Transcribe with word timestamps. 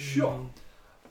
Ja. 0.00 0.32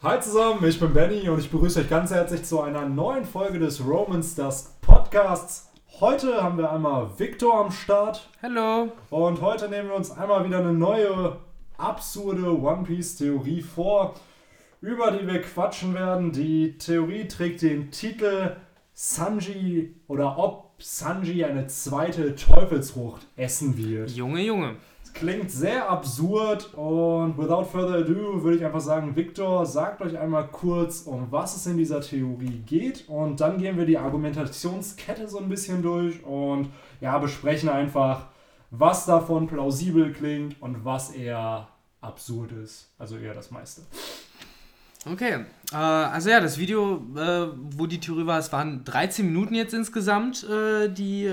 Hi 0.01 0.19
zusammen, 0.19 0.65
ich 0.65 0.79
bin 0.79 0.93
Benny 0.93 1.29
und 1.29 1.39
ich 1.39 1.51
begrüße 1.51 1.81
euch 1.81 1.89
ganz 1.89 2.09
herzlich 2.09 2.43
zu 2.43 2.61
einer 2.61 2.89
neuen 2.89 3.23
Folge 3.23 3.59
des 3.59 3.85
Romans 3.85 4.33
Dusk 4.33 4.81
Podcasts. 4.81 5.69
Heute 5.99 6.41
haben 6.41 6.57
wir 6.57 6.71
einmal 6.71 7.07
Victor 7.17 7.53
am 7.59 7.71
Start 7.71 8.27
Hallo. 8.41 8.91
und 9.11 9.41
heute 9.41 9.69
nehmen 9.69 9.89
wir 9.89 9.95
uns 9.95 10.09
einmal 10.09 10.43
wieder 10.43 10.57
eine 10.59 10.73
neue 10.73 11.37
absurde 11.77 12.59
One 12.59 12.83
Piece 12.83 13.17
Theorie 13.17 13.61
vor, 13.61 14.15
über 14.81 15.11
die 15.11 15.27
wir 15.27 15.41
quatschen 15.43 15.93
werden. 15.93 16.31
Die 16.31 16.77
Theorie 16.79 17.27
trägt 17.27 17.61
den 17.61 17.91
Titel 17.91 18.55
Sanji 18.93 19.93
oder 20.07 20.39
ob 20.39 20.73
Sanji 20.79 21.45
eine 21.45 21.67
zweite 21.67 22.35
Teufelsfrucht 22.35 23.27
essen 23.35 23.77
wird. 23.77 24.09
Junge, 24.11 24.41
Junge. 24.41 24.77
Klingt 25.19 25.51
sehr 25.51 25.89
absurd 25.89 26.73
und 26.75 27.37
without 27.37 27.65
further 27.65 27.95
ado 27.95 28.41
würde 28.41 28.55
ich 28.55 28.65
einfach 28.65 28.79
sagen, 28.79 29.17
Victor, 29.17 29.65
sagt 29.65 30.01
euch 30.01 30.17
einmal 30.17 30.47
kurz, 30.47 31.01
um 31.01 31.27
was 31.29 31.57
es 31.57 31.65
in 31.65 31.75
dieser 31.75 31.99
Theorie 31.99 32.63
geht 32.65 33.03
und 33.09 33.41
dann 33.41 33.57
gehen 33.57 33.77
wir 33.77 33.85
die 33.85 33.97
Argumentationskette 33.97 35.27
so 35.27 35.39
ein 35.39 35.49
bisschen 35.49 35.81
durch 35.81 36.23
und 36.23 36.69
ja, 37.01 37.17
besprechen 37.17 37.67
einfach, 37.67 38.27
was 38.71 39.05
davon 39.07 39.47
plausibel 39.47 40.13
klingt 40.13 40.61
und 40.61 40.85
was 40.85 41.11
eher 41.11 41.67
absurd 41.99 42.53
ist. 42.53 42.89
Also 42.97 43.17
eher 43.17 43.33
das 43.33 43.51
meiste. 43.51 43.81
Okay. 45.05 45.43
Äh, 45.73 45.75
also 45.75 46.29
ja, 46.29 46.39
das 46.39 46.57
Video, 46.57 47.03
äh, 47.17 47.47
wo 47.71 47.87
die 47.87 47.99
Theorie 47.99 48.25
war, 48.25 48.39
es 48.39 48.53
waren 48.53 48.85
13 48.85 49.25
Minuten 49.25 49.53
jetzt 49.53 49.73
insgesamt, 49.73 50.45
äh, 50.45 50.87
die, 50.87 51.25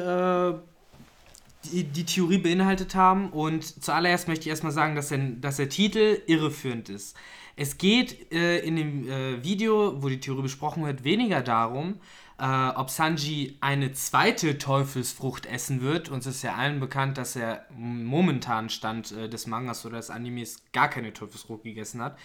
die 1.70 1.84
die 1.84 2.05
Theorie 2.05 2.38
beinhaltet 2.38 2.95
haben. 2.95 3.30
Und 3.30 3.83
zuallererst 3.83 4.29
möchte 4.29 4.45
ich 4.45 4.51
erstmal 4.51 4.73
sagen, 4.73 4.95
dass 4.97 5.09
der, 5.09 5.19
dass 5.19 5.57
der 5.57 5.69
Titel 5.69 6.20
irreführend 6.27 6.88
ist. 6.88 7.16
Es 7.57 7.79
geht 7.79 8.33
äh, 8.33 8.59
in 8.59 8.77
dem 8.77 9.09
äh, 9.09 9.43
Video, 9.43 10.02
wo 10.02 10.09
die 10.09 10.21
Theorie 10.21 10.43
besprochen 10.43 10.84
wird, 10.84 11.05
weniger 11.05 11.40
darum, 11.40 12.01
äh, 12.38 12.68
ob 12.68 12.90
Sanji 12.90 13.57
eine 13.63 13.93
zweite 13.93 14.59
Teufelsfrucht 14.59 15.46
essen 15.46 15.80
wird. 15.80 16.10
Uns 16.10 16.27
ist 16.27 16.43
ja 16.43 16.55
allen 16.55 16.80
bekannt, 16.80 17.16
dass 17.16 17.35
er 17.35 17.65
im 17.71 18.05
momentanen 18.05 18.68
Stand 18.68 19.12
äh, 19.12 19.30
des 19.30 19.46
Mangas 19.46 19.87
oder 19.87 19.96
des 19.96 20.10
Animes 20.10 20.62
gar 20.73 20.88
keine 20.88 21.15
Teufelsfrucht 21.15 21.62
gegessen 21.62 22.02
hat. 22.02 22.18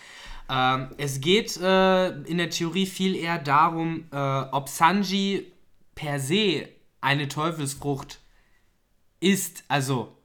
Ähm, 0.50 0.90
es 0.98 1.22
geht 1.22 1.56
äh, 1.62 2.10
in 2.24 2.38
der 2.38 2.50
Theorie 2.50 2.86
viel 2.86 3.16
eher 3.16 3.38
darum, 3.38 4.06
äh, 4.12 4.18
ob 4.18 4.68
Sanji 4.68 5.50
per 5.96 6.20
se 6.20 6.68
eine 7.00 7.30
Teufelsfrucht 7.30 8.20
ist, 9.22 9.64
also, 9.70 10.18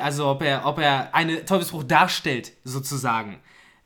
also 0.00 0.26
ob 0.26 0.42
er, 0.42 0.66
ob 0.66 0.78
er 0.78 1.14
eine 1.14 1.44
Teufelsfrucht 1.44 1.88
darstellt, 1.88 2.52
sozusagen. 2.64 3.38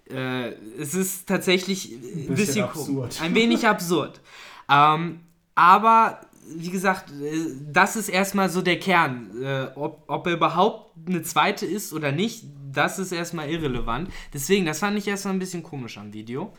Äh, 0.09 0.53
es 0.79 0.95
ist 0.95 1.29
tatsächlich 1.29 1.93
ein 1.93 2.01
bisschen 2.29 2.35
bisschen, 2.35 2.65
absurd. 2.65 3.21
Ein 3.21 3.35
wenig 3.35 3.67
absurd. 3.67 4.23
Ähm, 4.71 5.21
aber 5.55 6.21
wie 6.57 6.71
gesagt, 6.71 7.11
äh, 7.11 7.51
das 7.71 7.97
ist 7.97 8.09
erstmal 8.09 8.49
so 8.49 8.63
der 8.63 8.79
Kern. 8.79 9.31
Äh, 9.43 9.67
ob, 9.75 10.05
ob 10.07 10.27
er 10.27 10.33
überhaupt 10.33 10.93
eine 11.07 11.23
zweite 11.23 11.67
ist 11.67 11.93
oder 11.93 12.13
nicht, 12.13 12.45
das 12.73 12.99
ist 12.99 13.13
erstmal 13.13 13.51
irrelevant. 13.51 14.11
Deswegen, 14.33 14.65
das 14.65 14.79
fand 14.79 14.97
ich 14.97 15.09
erstmal 15.09 15.35
ein 15.35 15.39
bisschen 15.39 15.63
komisch 15.63 15.99
am 15.99 16.13
Video. 16.13 16.55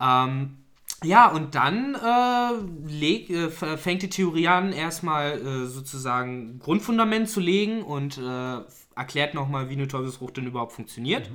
Ähm, 0.00 0.58
ja, 1.04 1.28
und 1.28 1.54
dann 1.54 1.94
äh, 1.94 2.88
leg, 2.88 3.30
äh, 3.30 3.50
fängt 3.50 4.02
die 4.02 4.10
Theorie 4.10 4.48
an, 4.48 4.72
erstmal 4.72 5.40
äh, 5.40 5.66
sozusagen 5.66 6.58
Grundfundament 6.58 7.28
zu 7.28 7.40
legen 7.40 7.82
und 7.82 8.18
äh, 8.18 8.60
erklärt 8.96 9.34
nochmal, 9.34 9.68
wie 9.68 9.74
eine 9.74 9.86
Teufelsfrucht 9.86 10.36
denn 10.36 10.46
überhaupt 10.46 10.72
funktioniert. 10.72 11.30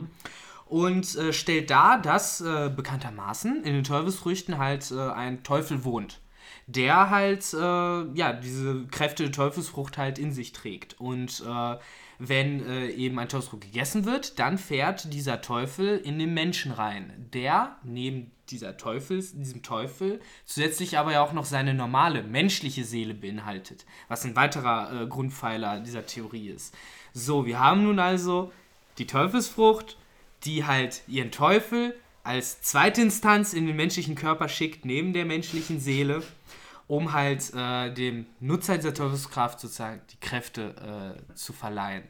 Und 0.65 1.15
äh, 1.15 1.31
stellt 1.31 1.69
dar, 1.69 2.01
dass 2.01 2.41
äh, 2.41 2.69
bekanntermaßen 2.75 3.63
in 3.63 3.73
den 3.73 3.83
Teufelsfrüchten 3.83 4.57
halt 4.57 4.91
ein 4.91 5.43
Teufel 5.43 5.83
wohnt, 5.83 6.19
der 6.67 7.09
halt, 7.09 7.53
ja, 7.53 8.33
diese 8.33 8.85
Kräfte 8.87 9.23
der 9.23 9.31
Teufelsfrucht 9.31 9.97
halt 9.97 10.19
in 10.19 10.31
sich 10.31 10.51
trägt. 10.51 10.99
Und 10.99 11.43
wenn 12.19 12.65
äh, 12.65 12.89
eben 12.89 13.19
ein 13.19 13.27
Teufelsfrucht 13.27 13.63
gegessen 13.63 14.05
wird, 14.05 14.39
dann 14.39 14.57
fährt 14.57 15.13
dieser 15.13 15.41
Teufel 15.41 15.97
in 15.97 16.19
den 16.19 16.33
Menschen 16.33 16.71
rein, 16.71 17.27
der 17.33 17.77
neben 17.83 18.31
dieser 18.49 18.77
Teufels, 18.77 19.33
diesem 19.33 19.63
Teufel 19.63 20.19
zusätzlich 20.45 20.97
aber 20.97 21.13
ja 21.13 21.23
auch 21.23 21.33
noch 21.33 21.45
seine 21.45 21.73
normale 21.73 22.23
menschliche 22.23 22.83
Seele 22.83 23.13
beinhaltet, 23.13 23.85
was 24.07 24.25
ein 24.25 24.35
weiterer 24.35 25.03
äh, 25.03 25.07
Grundpfeiler 25.07 25.79
dieser 25.79 26.05
Theorie 26.05 26.49
ist. 26.49 26.75
So, 27.13 27.45
wir 27.45 27.59
haben 27.59 27.83
nun 27.83 27.99
also 27.99 28.51
die 28.97 29.07
Teufelsfrucht, 29.07 29.97
die 30.43 30.65
halt 30.65 31.03
ihren 31.07 31.31
Teufel 31.31 31.95
als 32.23 32.61
zweite 32.61 33.01
Instanz 33.01 33.53
in 33.53 33.67
den 33.67 33.75
menschlichen 33.75 34.15
Körper 34.15 34.47
schickt, 34.47 34.85
neben 34.85 35.13
der 35.13 35.25
menschlichen 35.25 35.79
Seele, 35.79 36.23
um 36.87 37.13
halt 37.13 37.53
äh, 37.53 37.93
dem 37.93 38.25
Nutzer 38.39 38.77
dieser 38.77 38.93
Teufelskraft 38.93 39.59
sozusagen 39.59 40.01
die 40.11 40.19
Kräfte 40.19 41.17
äh, 41.29 41.35
zu 41.35 41.53
verleihen. 41.53 42.03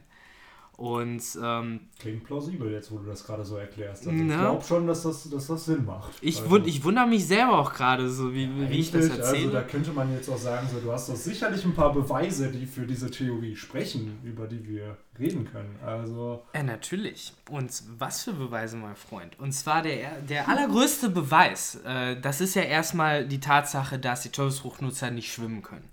Und 0.76 1.22
ähm, 1.40 1.80
Klingt 2.00 2.24
plausibel 2.24 2.70
jetzt, 2.72 2.90
wo 2.90 2.98
du 2.98 3.06
das 3.06 3.24
gerade 3.24 3.44
so 3.44 3.56
erklärst. 3.56 4.06
Also 4.08 4.18
ich 4.18 4.24
Na? 4.24 4.40
glaube 4.40 4.64
schon, 4.64 4.86
dass 4.88 5.02
das, 5.04 5.30
dass 5.30 5.46
das 5.46 5.64
Sinn 5.66 5.84
macht. 5.84 6.12
ich, 6.20 6.38
Also- 6.38 6.50
wund, 6.50 6.66
ich 6.66 6.82
wundere 6.82 7.06
mich 7.06 7.26
selber 7.26 7.58
auch 7.58 7.72
gerade, 7.72 8.10
so 8.10 8.32
wie, 8.34 8.48
wie 8.70 8.78
ich 8.80 8.90
das 8.90 9.08
Also 9.10 9.22
erzähle. 9.22 9.52
da 9.52 9.62
könnte 9.62 9.92
man 9.92 10.12
jetzt 10.12 10.28
auch 10.28 10.36
sagen, 10.38 10.66
so, 10.72 10.80
du 10.80 10.90
hast 10.92 11.08
doch 11.08 11.14
sicherlich 11.16 11.64
ein 11.64 11.74
paar 11.74 11.92
Beweise, 11.92 12.50
die 12.50 12.66
für 12.66 12.86
diese 12.86 13.10
Theorie 13.10 13.54
sprechen, 13.54 14.18
über 14.24 14.46
die 14.48 14.66
wir 14.66 14.96
reden 15.18 15.44
können. 15.44 15.76
Also, 15.86 16.42
Ja, 16.54 16.64
natürlich. 16.64 17.32
Und 17.48 17.70
was 17.98 18.24
für 18.24 18.32
Beweise, 18.32 18.76
mein 18.76 18.96
Freund? 18.96 19.38
Und 19.38 19.52
zwar 19.52 19.80
der, 19.82 20.20
der 20.28 20.48
allergrößte 20.48 21.08
Beweis, 21.08 21.76
äh, 21.86 22.20
das 22.20 22.40
ist 22.40 22.54
ja 22.56 22.62
erstmal 22.62 23.24
die 23.26 23.38
Tatsache, 23.38 23.98
dass 24.00 24.22
die 24.22 24.30
Teufelsfruchtnutzer 24.30 25.12
nicht 25.12 25.32
schwimmen 25.32 25.62
können. 25.62 25.88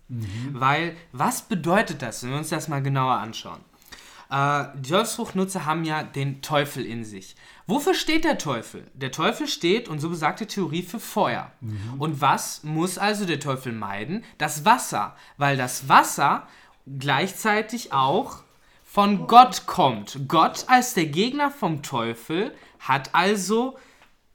Weil, 0.53 0.95
was 1.11 1.43
bedeutet 1.43 2.01
das, 2.01 2.23
wenn 2.23 2.31
wir 2.31 2.37
uns 2.39 2.49
das 2.49 2.67
mal 2.67 2.81
genauer 2.81 3.13
anschauen? 3.13 3.59
Äh, 4.31 4.65
die 4.75 4.89
Teufelsfruchtnutzer 4.89 5.65
haben 5.65 5.83
ja 5.83 6.03
den 6.03 6.41
Teufel 6.41 6.85
in 6.85 7.03
sich. 7.03 7.35
Wofür 7.67 7.93
steht 7.93 8.23
der 8.23 8.37
Teufel? 8.37 8.89
Der 8.93 9.11
Teufel 9.11 9.47
steht, 9.47 9.89
und 9.89 9.99
so 9.99 10.09
besagt 10.09 10.39
die 10.39 10.45
Theorie, 10.45 10.81
für 10.81 10.99
Feuer. 10.99 11.51
Und 11.99 12.21
was 12.21 12.63
muss 12.63 12.97
also 12.97 13.25
der 13.25 13.39
Teufel 13.39 13.73
meiden? 13.73 14.23
Das 14.37 14.65
Wasser. 14.65 15.15
Weil 15.37 15.57
das 15.57 15.89
Wasser 15.89 16.47
gleichzeitig 16.87 17.93
auch 17.93 18.43
von 18.85 19.27
Gott 19.27 19.67
kommt. 19.67 20.27
Gott 20.27 20.65
als 20.67 20.93
der 20.93 21.05
Gegner 21.05 21.51
vom 21.51 21.83
Teufel 21.83 22.53
hat 22.79 23.13
also 23.13 23.77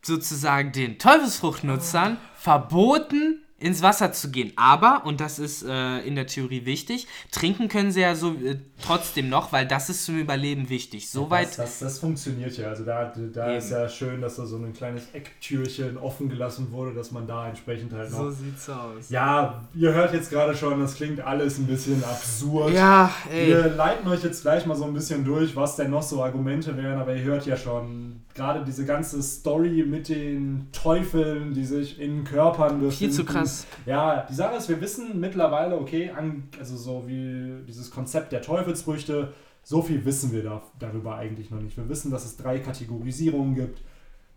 sozusagen 0.02 0.72
den 0.72 0.98
Teufelsfruchtnutzern 0.98 2.16
verboten, 2.36 3.42
ins 3.58 3.82
Wasser 3.82 4.12
zu 4.12 4.30
gehen. 4.30 4.52
Aber, 4.56 5.02
und 5.06 5.20
das 5.20 5.38
ist 5.38 5.62
äh, 5.62 6.00
in 6.00 6.14
der 6.14 6.26
Theorie 6.26 6.66
wichtig, 6.66 7.06
trinken 7.30 7.68
können 7.68 7.90
sie 7.90 8.02
ja 8.02 8.14
so 8.14 8.34
äh, 8.34 8.58
trotzdem 8.82 9.30
noch, 9.30 9.50
weil 9.52 9.66
das 9.66 9.88
ist 9.88 10.04
zum 10.04 10.18
Überleben 10.18 10.68
wichtig. 10.68 11.08
Soweit. 11.08 11.48
das, 11.48 11.56
das, 11.56 11.78
das 11.78 11.98
funktioniert 11.98 12.56
ja. 12.58 12.68
Also 12.68 12.84
da, 12.84 13.12
da 13.32 13.56
ist 13.56 13.70
ja 13.70 13.88
schön, 13.88 14.20
dass 14.20 14.36
da 14.36 14.44
so 14.44 14.56
ein 14.56 14.74
kleines 14.74 15.04
Ecktürchen 15.14 15.96
offen 15.96 16.28
gelassen 16.28 16.70
wurde, 16.70 16.94
dass 16.94 17.12
man 17.12 17.26
da 17.26 17.48
entsprechend 17.48 17.94
halt 17.94 18.10
noch... 18.10 18.18
So 18.18 18.30
sieht's 18.30 18.68
aus. 18.68 19.08
ja, 19.08 19.66
ihr 19.74 19.92
hört 19.92 20.12
jetzt 20.12 20.30
gerade 20.30 20.54
schon, 20.54 20.78
das 20.80 20.94
klingt 20.94 21.20
alles 21.20 21.58
ein 21.58 21.66
bisschen 21.66 22.04
absurd. 22.04 22.74
Ja, 22.74 23.10
ey. 23.32 23.48
Wir 23.48 23.68
leiten 23.68 24.06
euch 24.08 24.22
jetzt 24.22 24.42
gleich 24.42 24.66
mal 24.66 24.76
so 24.76 24.84
ein 24.84 24.92
bisschen 24.92 25.24
durch, 25.24 25.56
was 25.56 25.76
denn 25.76 25.90
noch 25.90 26.02
so 26.02 26.22
Argumente 26.22 26.76
wären, 26.76 26.98
aber 26.98 27.14
ihr 27.14 27.22
hört 27.22 27.46
ja 27.46 27.56
schon, 27.56 28.20
gerade 28.36 28.64
diese 28.64 28.84
ganze 28.84 29.22
Story 29.22 29.84
mit 29.84 30.08
den 30.08 30.68
Teufeln, 30.70 31.54
die 31.54 31.64
sich 31.64 31.98
in 31.98 32.22
Körpern 32.22 32.80
befinden. 32.80 32.92
Viel 32.92 33.10
zu 33.10 33.24
krass. 33.24 33.66
Ja, 33.86 34.26
die 34.28 34.34
Sache 34.34 34.56
ist, 34.56 34.68
wir 34.68 34.80
wissen 34.80 35.18
mittlerweile, 35.18 35.76
okay, 35.78 36.12
also 36.58 36.76
so 36.76 37.04
wie 37.06 37.64
dieses 37.66 37.90
Konzept 37.90 38.30
der 38.32 38.42
Teufelsfrüchte, 38.42 39.32
so 39.62 39.82
viel 39.82 40.04
wissen 40.04 40.32
wir 40.32 40.44
da, 40.44 40.62
darüber 40.78 41.16
eigentlich 41.16 41.50
noch 41.50 41.60
nicht. 41.60 41.76
Wir 41.76 41.88
wissen, 41.88 42.12
dass 42.12 42.24
es 42.24 42.36
drei 42.36 42.60
Kategorisierungen 42.60 43.54
gibt. 43.54 43.80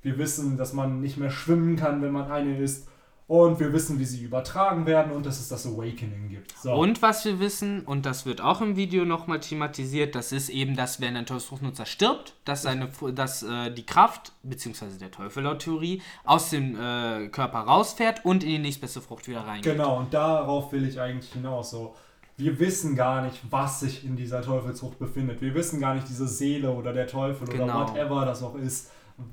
Wir 0.01 0.17
wissen, 0.17 0.57
dass 0.57 0.73
man 0.73 1.01
nicht 1.01 1.17
mehr 1.17 1.29
schwimmen 1.29 1.75
kann, 1.75 2.01
wenn 2.01 2.11
man 2.11 2.31
eine 2.31 2.57
isst. 2.57 2.87
Und 3.29 3.59
wir 3.59 3.71
wissen, 3.73 3.99
wie 3.99 4.05
sie 4.05 4.23
übertragen 4.23 4.87
werden 4.87 5.11
und 5.11 5.23
dass 5.23 5.39
es 5.39 5.49
das 5.49 5.67
Awakening 5.67 6.29
gibt. 6.29 6.51
So. 6.57 6.73
Und 6.73 7.03
was 7.03 7.23
wir 7.25 7.39
wissen, 7.39 7.81
und 7.85 8.07
das 8.07 8.25
wird 8.25 8.41
auch 8.41 8.59
im 8.59 8.75
Video 8.75 9.05
nochmal 9.05 9.39
thematisiert, 9.39 10.15
das 10.15 10.31
ist 10.31 10.49
eben, 10.49 10.75
dass 10.75 10.99
wenn 10.99 11.15
ein 11.15 11.27
Teufelsfruchtnutzer 11.27 11.85
stirbt, 11.85 12.33
dass, 12.43 12.63
seine, 12.63 12.89
dass 13.13 13.43
äh, 13.43 13.69
die 13.69 13.85
Kraft, 13.85 14.31
beziehungsweise 14.41 14.97
der 14.97 15.11
Teufel 15.11 15.43
laut 15.43 15.59
Theorie, 15.59 16.01
aus 16.23 16.49
dem 16.49 16.75
äh, 16.75 17.27
Körper 17.27 17.59
rausfährt 17.59 18.25
und 18.25 18.43
in 18.43 18.49
die 18.49 18.57
nächstbeste 18.57 18.99
Frucht 18.99 19.27
wieder 19.27 19.41
reingeht. 19.41 19.73
Genau, 19.73 19.99
und 19.99 20.11
darauf 20.11 20.71
will 20.71 20.87
ich 20.87 20.99
eigentlich 20.99 21.31
hinaus. 21.31 21.69
So, 21.69 21.93
wir 22.37 22.59
wissen 22.59 22.95
gar 22.95 23.21
nicht, 23.21 23.39
was 23.51 23.81
sich 23.81 24.03
in 24.05 24.15
dieser 24.15 24.41
Teufelsfrucht 24.41 24.97
befindet. 24.97 25.39
Wir 25.39 25.53
wissen 25.53 25.79
gar 25.79 25.93
nicht, 25.93 26.09
diese 26.09 26.27
Seele 26.27 26.71
oder 26.71 26.93
der 26.93 27.05
Teufel 27.05 27.47
oder 27.47 27.57
Genau. 27.59 27.87
whatever 27.87 28.25
das 28.25 28.41
auch 28.41 28.55
ist, 28.55 28.89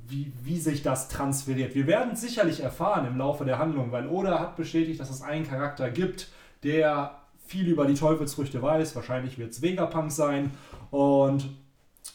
wie, 0.09 0.33
wie 0.43 0.59
sich 0.59 0.83
das 0.83 1.09
transferiert. 1.09 1.75
Wir 1.75 1.87
werden 1.87 2.13
es 2.13 2.21
sicherlich 2.21 2.61
erfahren 2.61 3.07
im 3.07 3.19
Laufe 3.19 3.45
der 3.45 3.59
Handlung, 3.59 3.93
weil 3.93 4.07
Oda 4.09 4.39
hat 4.39 4.57
bestätigt, 4.57 5.01
dass 5.01 5.11
es 5.11 5.23
einen 5.23 5.47
Charakter 5.47 5.91
gibt, 5.91 6.29
der 6.63 7.19
viel 7.47 7.69
über 7.69 7.87
die 7.87 7.95
Teufelsfrüchte 7.95 8.61
weiß. 8.61 8.97
Wahrscheinlich 8.97 9.39
wird 9.39 9.53
es 9.53 9.63
Vegapunk 9.63 10.11
sein. 10.13 10.51
Und 10.91 11.49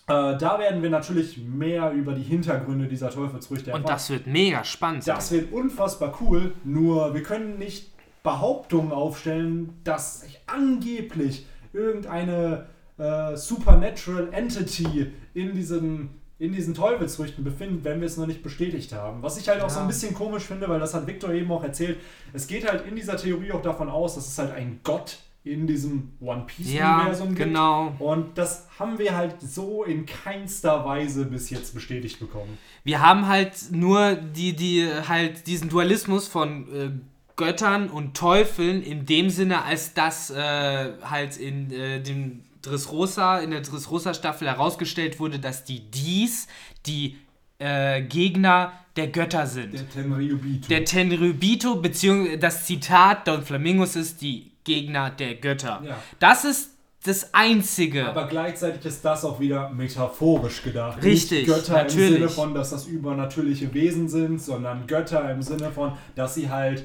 Äh, 0.08 0.38
da 0.38 0.58
werden 0.58 0.82
wir 0.82 0.90
natürlich 0.90 1.38
mehr 1.38 1.92
über 1.92 2.14
die 2.14 2.24
Hintergründe 2.24 2.88
dieser 2.88 3.10
Teufelsfrüchte 3.10 3.72
erfahren. 3.72 3.84
Und 3.84 3.90
das 3.90 4.10
wird 4.10 4.26
mega 4.26 4.64
spannend 4.64 5.04
sein. 5.04 5.16
Das 5.16 5.32
wird 5.32 5.52
unfassbar 5.52 6.18
cool, 6.22 6.54
nur 6.64 7.14
wir 7.14 7.24
können 7.24 7.60
nicht 7.60 7.92
Behauptungen 8.24 8.94
aufstellen, 8.94 9.82
dass 9.84 10.22
sich 10.22 10.40
angeblich 10.48 11.46
irgendeine 11.74 12.68
äh, 12.98 13.36
Supernatural 13.36 14.30
Entity 14.32 15.12
in 15.34 15.54
diesen 15.54 16.21
in 16.42 16.54
diesen 16.54 16.74
Teufelsfrüchten 16.74 17.44
befinden, 17.44 17.84
wenn 17.84 18.00
wir 18.02 18.08
es 18.08 18.18
noch 18.18 18.26
nicht 18.26 18.42
bestätigt 18.42 18.94
haben. 18.94 19.22
Was 19.22 19.38
ich 19.38 19.48
halt 19.48 19.62
auch 19.62 19.68
ja. 19.68 19.70
so 19.70 19.80
ein 19.80 19.88
bisschen 19.88 20.16
komisch 20.16 20.44
finde, 20.44 20.68
weil 20.68 20.80
das 20.80 20.96
hat 20.96 21.06
Victor 21.06 21.32
eben 21.32 21.52
auch 21.52 21.64
erzählt. 21.64 22.00
Es 22.34 22.48
geht 22.48 22.68
halt 22.68 22.88
in 22.88 22.96
dieser 22.96 23.16
Theorie 23.16 23.52
auch 23.52 23.62
davon 23.62 23.90
aus, 23.90 24.16
dass 24.16 24.28
es 24.28 24.40
halt 24.40 24.52
ein 24.52 24.80
Gott 24.84 25.20
in 25.44 25.68
diesem 25.68 26.14
One 26.20 26.46
Piece-Universum 26.48 27.30
ja, 27.30 27.36
gibt. 27.36 27.38
Genau. 27.38 27.94
Und 28.00 28.40
das 28.40 28.68
haben 28.80 28.98
wir 28.98 29.16
halt 29.16 29.36
so 29.40 29.84
in 29.84 30.08
keinster 30.08 30.84
Weise 30.84 31.26
bis 31.26 31.52
jetzt 31.52 31.76
bestätigt 31.76 32.20
bekommen. 32.20 32.58
Wir 32.84 33.02
haben 33.02 33.28
halt 33.28 33.72
nur 33.72 34.16
die, 34.16 34.56
die 34.56 34.90
halt 35.08 35.46
diesen 35.46 35.70
Dualismus 35.70 36.28
von 36.28 36.74
äh, 36.74 36.90
Göttern 37.36 37.88
und 37.88 38.18
Teufeln 38.18 38.82
in 38.82 39.06
dem 39.06 39.30
Sinne, 39.30 39.64
als 39.64 39.94
das 39.94 40.32
äh, 40.32 40.94
halt 41.04 41.38
in 41.38 41.72
äh, 41.72 42.02
dem 42.02 42.46
Dressrosa, 42.62 43.40
in 43.40 43.52
der 43.52 43.62
Dressrosa-Staffel 43.62 44.48
herausgestellt 44.48 45.20
wurde, 45.20 45.40
dass 45.40 45.64
die 45.64 45.80
dies 45.92 46.48
die 46.86 47.18
äh, 47.60 48.02
Gegner 48.02 48.74
der 48.96 49.08
Götter 49.08 49.48
sind. 49.48 49.74
Der 49.74 49.90
Tenryubito. 49.90 50.68
Der 50.68 50.86
Tenryubito, 50.86 51.76
beziehungsweise 51.76 52.38
das 52.38 52.66
Zitat 52.66 53.28
Don 53.28 53.44
Flamingos 53.44 53.96
ist 53.96 54.22
die 54.22 54.52
Gegner 54.64 55.10
der 55.10 55.36
Götter. 55.36 55.82
Ja. 55.86 55.98
Das 56.20 56.46
ist 56.46 56.72
das 57.04 57.34
Einzige. 57.34 58.08
Aber 58.08 58.28
gleichzeitig 58.28 58.86
ist 58.86 59.04
das 59.04 59.26
auch 59.26 59.40
wieder 59.40 59.70
metaphorisch 59.70 60.62
gedacht. 60.62 61.04
Richtig. 61.04 61.48
Nicht 61.48 61.56
Götter 61.56 61.74
natürlich. 61.74 62.08
im 62.10 62.14
Sinne 62.14 62.30
von, 62.30 62.54
dass 62.54 62.70
das 62.70 62.86
übernatürliche 62.86 63.74
Wesen 63.74 64.08
sind, 64.08 64.42
sondern 64.42 64.86
Götter 64.86 65.32
im 65.32 65.42
Sinne 65.42 65.72
von, 65.72 65.94
dass 66.16 66.36
sie 66.36 66.50
halt 66.50 66.84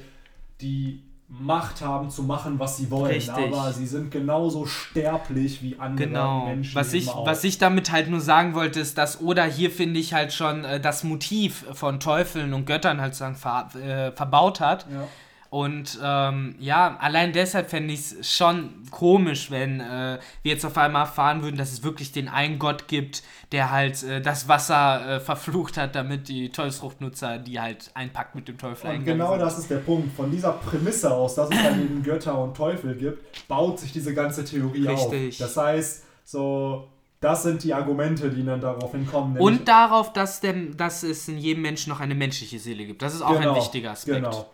die 0.60 1.02
Macht 1.28 1.82
haben 1.82 2.08
zu 2.08 2.22
machen, 2.22 2.60
was 2.60 2.76
sie 2.76 2.88
wollen. 2.88 3.12
Richtig. 3.12 3.34
Aber 3.34 3.72
sie 3.72 3.86
sind 3.86 4.12
genauso 4.12 4.64
sterblich 4.64 5.60
wie 5.60 5.76
andere 5.76 6.06
genau. 6.06 6.46
Menschen. 6.46 6.74
Was 6.76 6.92
ich, 6.92 7.08
was 7.08 7.42
ich 7.42 7.58
damit 7.58 7.90
halt 7.90 8.08
nur 8.08 8.20
sagen 8.20 8.54
wollte, 8.54 8.78
ist, 8.78 8.96
dass 8.96 9.20
Oda 9.20 9.44
hier, 9.44 9.72
finde 9.72 9.98
ich, 9.98 10.14
halt 10.14 10.32
schon 10.32 10.64
äh, 10.64 10.78
das 10.78 11.02
Motiv 11.02 11.64
von 11.72 11.98
Teufeln 11.98 12.54
und 12.54 12.64
Göttern 12.64 13.00
halt 13.00 13.16
sagen, 13.16 13.34
ver, 13.34 13.68
äh, 13.74 14.12
verbaut 14.12 14.60
hat. 14.60 14.86
Ja. 14.88 15.08
Und 15.56 15.98
ähm, 16.04 16.54
ja, 16.58 16.98
allein 17.00 17.32
deshalb 17.32 17.70
fände 17.70 17.94
ich 17.94 18.12
es 18.12 18.30
schon 18.30 18.82
komisch, 18.90 19.50
wenn 19.50 19.80
äh, 19.80 20.18
wir 20.42 20.52
jetzt 20.52 20.66
auf 20.66 20.76
einmal 20.76 21.04
erfahren 21.04 21.40
würden, 21.40 21.56
dass 21.56 21.72
es 21.72 21.82
wirklich 21.82 22.12
den 22.12 22.28
einen 22.28 22.58
Gott 22.58 22.88
gibt, 22.88 23.22
der 23.52 23.70
halt 23.70 24.02
äh, 24.02 24.20
das 24.20 24.48
Wasser 24.48 25.16
äh, 25.16 25.18
verflucht 25.18 25.78
hat, 25.78 25.94
damit 25.94 26.28
die 26.28 26.50
Teufelsfruchtnutzer 26.50 27.38
die 27.38 27.58
halt 27.58 27.90
einpackt 27.94 28.34
mit 28.34 28.48
dem 28.48 28.58
Teufel. 28.58 28.96
Und 28.96 29.06
genau 29.06 29.30
sind. 29.30 29.40
das 29.40 29.58
ist 29.58 29.70
der 29.70 29.78
Punkt. 29.78 30.14
Von 30.14 30.30
dieser 30.30 30.52
Prämisse 30.52 31.10
aus, 31.10 31.36
dass 31.36 31.48
es 31.48 31.62
dann 31.62 31.80
eben 31.80 32.02
Götter 32.02 32.38
und 32.38 32.54
Teufel 32.54 32.94
gibt, 32.94 33.48
baut 33.48 33.78
sich 33.78 33.94
diese 33.94 34.12
ganze 34.12 34.44
Theorie 34.44 34.86
Richtig. 34.86 35.40
auf. 35.40 35.48
Das 35.48 35.56
heißt, 35.56 36.04
so 36.26 36.88
das 37.20 37.44
sind 37.44 37.64
die 37.64 37.72
Argumente, 37.72 38.28
die 38.28 38.44
dann 38.44 38.60
daraufhin 38.60 39.06
kommen. 39.06 39.38
Und 39.38 39.68
darauf, 39.68 40.12
dass, 40.12 40.40
dem, 40.42 40.76
dass 40.76 41.02
es 41.02 41.26
in 41.28 41.38
jedem 41.38 41.62
Menschen 41.62 41.88
noch 41.88 42.00
eine 42.00 42.14
menschliche 42.14 42.58
Seele 42.58 42.84
gibt. 42.84 43.00
Das 43.00 43.14
ist 43.14 43.22
auch 43.22 43.38
genau, 43.38 43.52
ein 43.52 43.56
wichtiger 43.56 43.92
Aspekt. 43.92 44.22
Genau 44.22 44.50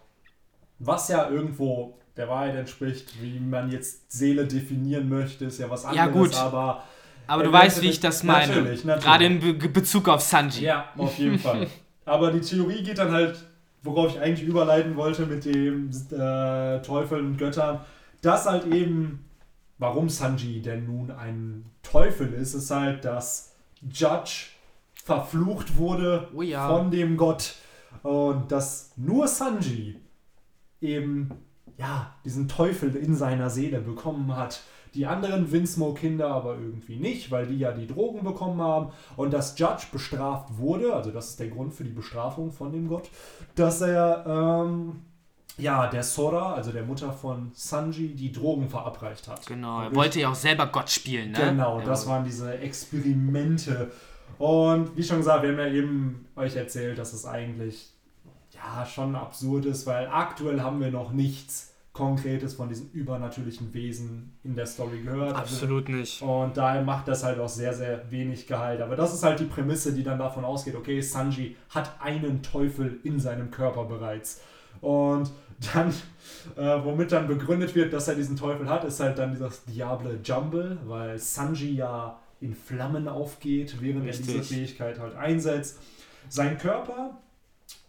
was 0.85 1.09
ja 1.09 1.29
irgendwo 1.29 1.99
der 2.17 2.29
Wahrheit 2.29 2.55
entspricht, 2.55 3.21
wie 3.23 3.41
man 3.41 3.71
jetzt 3.71 4.13
Seele 4.13 4.47
definieren 4.47 5.09
möchte, 5.09 5.47
ist 5.47 5.59
ja 5.59 5.71
was 5.71 5.85
anderes, 5.85 6.07
ja, 6.07 6.13
gut. 6.13 6.35
aber. 6.35 6.83
Aber 7.27 7.45
du 7.45 7.53
weißt, 7.53 7.81
wie 7.83 7.89
ich 7.89 8.01
das 8.01 8.25
meine. 8.25 8.49
Natürlich, 8.49 8.85
natürlich. 8.85 9.05
Gerade 9.05 9.25
in 9.25 9.59
Be 9.59 9.69
Bezug 9.69 10.09
auf 10.09 10.21
Sanji. 10.21 10.65
Ja, 10.65 10.87
auf 10.97 11.17
jeden 11.19 11.39
Fall. 11.39 11.69
Aber 12.05 12.33
die 12.33 12.41
Theorie 12.41 12.83
geht 12.83 12.99
dann 12.99 13.13
halt, 13.13 13.39
worauf 13.83 14.11
ich 14.11 14.21
eigentlich 14.21 14.47
überleiten 14.47 14.97
wollte 14.97 15.25
mit 15.25 15.45
dem 15.45 15.91
äh, 16.11 16.83
Teufeln 16.83 17.27
und 17.27 17.39
Göttern, 17.39 17.81
dass 18.23 18.47
halt 18.47 18.67
eben, 18.67 19.25
warum 19.79 20.09
Sanji 20.09 20.61
denn 20.61 20.85
nun 20.85 21.13
ein 21.13 21.65
Teufel 21.83 22.33
ist, 22.33 22.55
ist 22.55 22.73
halt, 22.73 23.05
dass 23.05 23.55
Judge 23.83 24.49
verflucht 24.95 25.77
wurde 25.77 26.29
oh 26.35 26.43
ja. 26.43 26.69
von 26.69 26.91
dem 26.91 27.17
Gott 27.17 27.55
und 28.03 28.51
dass 28.51 28.93
nur 28.97 29.29
Sanji 29.29 30.01
eben 30.83 31.31
ja, 31.79 32.15
diesen 32.25 32.49
Teufel 32.49 32.95
in 32.97 33.15
seiner 33.15 33.51
Seele 33.51 33.81
bekommen 33.81 34.37
hat. 34.37 34.63
Die 34.95 35.07
anderen 35.07 35.51
Winsmoke-Kinder 35.51 36.29
aber 36.29 36.55
irgendwie 36.55 36.97
nicht, 36.97 37.31
weil 37.31 37.47
die 37.47 37.59
ja 37.59 37.73
die 37.73 37.87
Drogen 37.87 38.25
bekommen 38.25 38.61
haben. 38.61 38.93
Und 39.17 39.33
dass 39.33 39.59
Judge 39.59 39.87
bestraft 39.91 40.59
wurde, 40.59 40.95
also 40.95 41.11
das 41.11 41.31
ist 41.31 41.41
der 41.41 41.49
Grund 41.49 41.73
für 41.73 41.85
die 41.85 41.93
Bestrafung 41.93 42.53
von 42.53 42.73
dem 42.73 42.89
Gott, 42.89 43.09
dass 43.55 43.81
er, 43.81 44.25
ähm, 44.27 45.01
ja, 45.57 45.87
der 45.87 46.03
Sora, 46.03 46.55
also 46.55 46.73
der 46.73 46.83
Mutter 46.83 47.13
von 47.13 47.53
Sanji, 47.55 48.15
die 48.15 48.33
Drogen 48.33 48.69
verabreicht 48.69 49.29
hat. 49.29 49.47
Genau, 49.47 49.83
er 49.83 49.95
wollte 49.95 50.21
ja 50.21 50.31
auch 50.31 50.35
selber 50.35 50.67
Gott 50.67 50.91
spielen, 50.91 51.33
ne? 51.33 51.39
Genau, 51.39 51.81
das 51.81 52.07
waren 52.07 52.25
diese 52.25 52.59
Experimente. 52.59 53.91
Und 54.39 54.95
wie 54.97 55.03
schon 55.03 55.19
gesagt, 55.19 55.43
wir 55.43 55.51
haben 55.51 55.59
ja 55.59 55.69
eben 55.69 56.27
euch 56.37 56.57
erzählt, 56.57 56.99
dass 56.99 57.13
es 57.13 57.25
eigentlich 57.25 57.93
ja, 58.65 58.87
schon 58.87 59.15
absurd 59.15 59.67
ist, 59.67 59.87
weil 59.87 60.09
aktuell 60.09 60.61
haben 60.61 60.81
wir 60.81 60.91
noch 60.91 61.13
nichts 61.13 61.73
Konkretes 61.93 62.55
von 62.55 62.71
diesen 62.71 62.91
übernatürlichen 62.93 63.75
Wesen 63.75 64.33
in 64.45 64.57
der 64.57 64.65
Story 64.65 65.03
gehört. 65.03 65.37
Absolut 65.37 65.87
also, 65.87 65.99
nicht. 65.99 66.23
Und 66.23 66.57
daher 66.57 66.83
macht 66.83 67.07
das 67.07 67.23
halt 67.23 67.39
auch 67.39 67.51
sehr, 67.51 67.75
sehr 67.75 68.11
wenig 68.11 68.47
Gehalt. 68.47 68.81
Aber 68.81 68.97
das 68.97 69.13
ist 69.13 69.23
halt 69.23 69.41
die 69.41 69.45
Prämisse, 69.45 69.93
die 69.93 70.03
dann 70.03 70.19
davon 70.19 70.45
ausgeht, 70.45 70.75
okay, 70.75 71.03
Sanji 71.03 71.57
hat 71.69 72.01
einen 72.01 72.43
Teufel 72.43 72.99
in 73.05 73.21
seinem 73.21 73.51
Körper 73.51 73.85
bereits. 73.85 74.41
Und 74.81 75.31
dann, 75.75 75.91
äh, 76.57 76.83
womit 76.83 77.13
dann 77.13 77.27
begründet 77.27 77.75
wird, 77.75 77.93
dass 77.93 78.09
er 78.09 78.15
diesen 78.15 78.37
Teufel 78.37 78.71
hat, 78.71 78.85
ist 78.85 78.99
halt 79.01 79.19
dann 79.19 79.33
dieses 79.33 79.65
Diable 79.67 80.19
Jumble, 80.25 80.79
weil 80.87 81.19
Sanji 81.19 81.75
ja 81.75 82.19
in 82.41 82.55
Flammen 82.55 83.07
aufgeht, 83.07 83.77
während 83.81 84.07
Richtig. 84.07 84.29
er 84.29 84.41
diese 84.41 84.55
Fähigkeit 84.55 84.99
halt 84.99 85.15
einsetzt. 85.15 85.79
Sein 86.31 86.57
Körper 86.57 87.19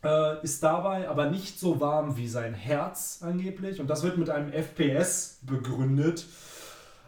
äh, 0.03 0.43
ist 0.43 0.63
dabei 0.63 1.09
aber 1.09 1.29
nicht 1.29 1.59
so 1.59 1.79
warm 1.79 2.17
wie 2.17 2.27
sein 2.27 2.53
Herz 2.53 3.19
angeblich. 3.21 3.79
Und 3.79 3.89
das 3.89 4.03
wird 4.03 4.17
mit 4.17 4.29
einem 4.29 4.51
FPS 4.51 5.39
begründet. 5.43 6.25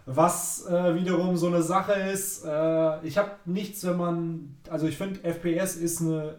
Was 0.05 0.67
äh, 0.67 0.95
wiederum 0.95 1.35
so 1.35 1.47
eine 1.47 1.63
Sache 1.63 1.93
ist, 1.93 2.45
äh, 2.45 3.05
ich 3.05 3.17
habe 3.17 3.31
nichts, 3.45 3.85
wenn 3.85 3.97
man, 3.97 4.57
also 4.69 4.87
ich 4.87 4.97
finde, 4.97 5.19
FPS 5.23 5.75
ist 5.75 6.01
eine 6.01 6.35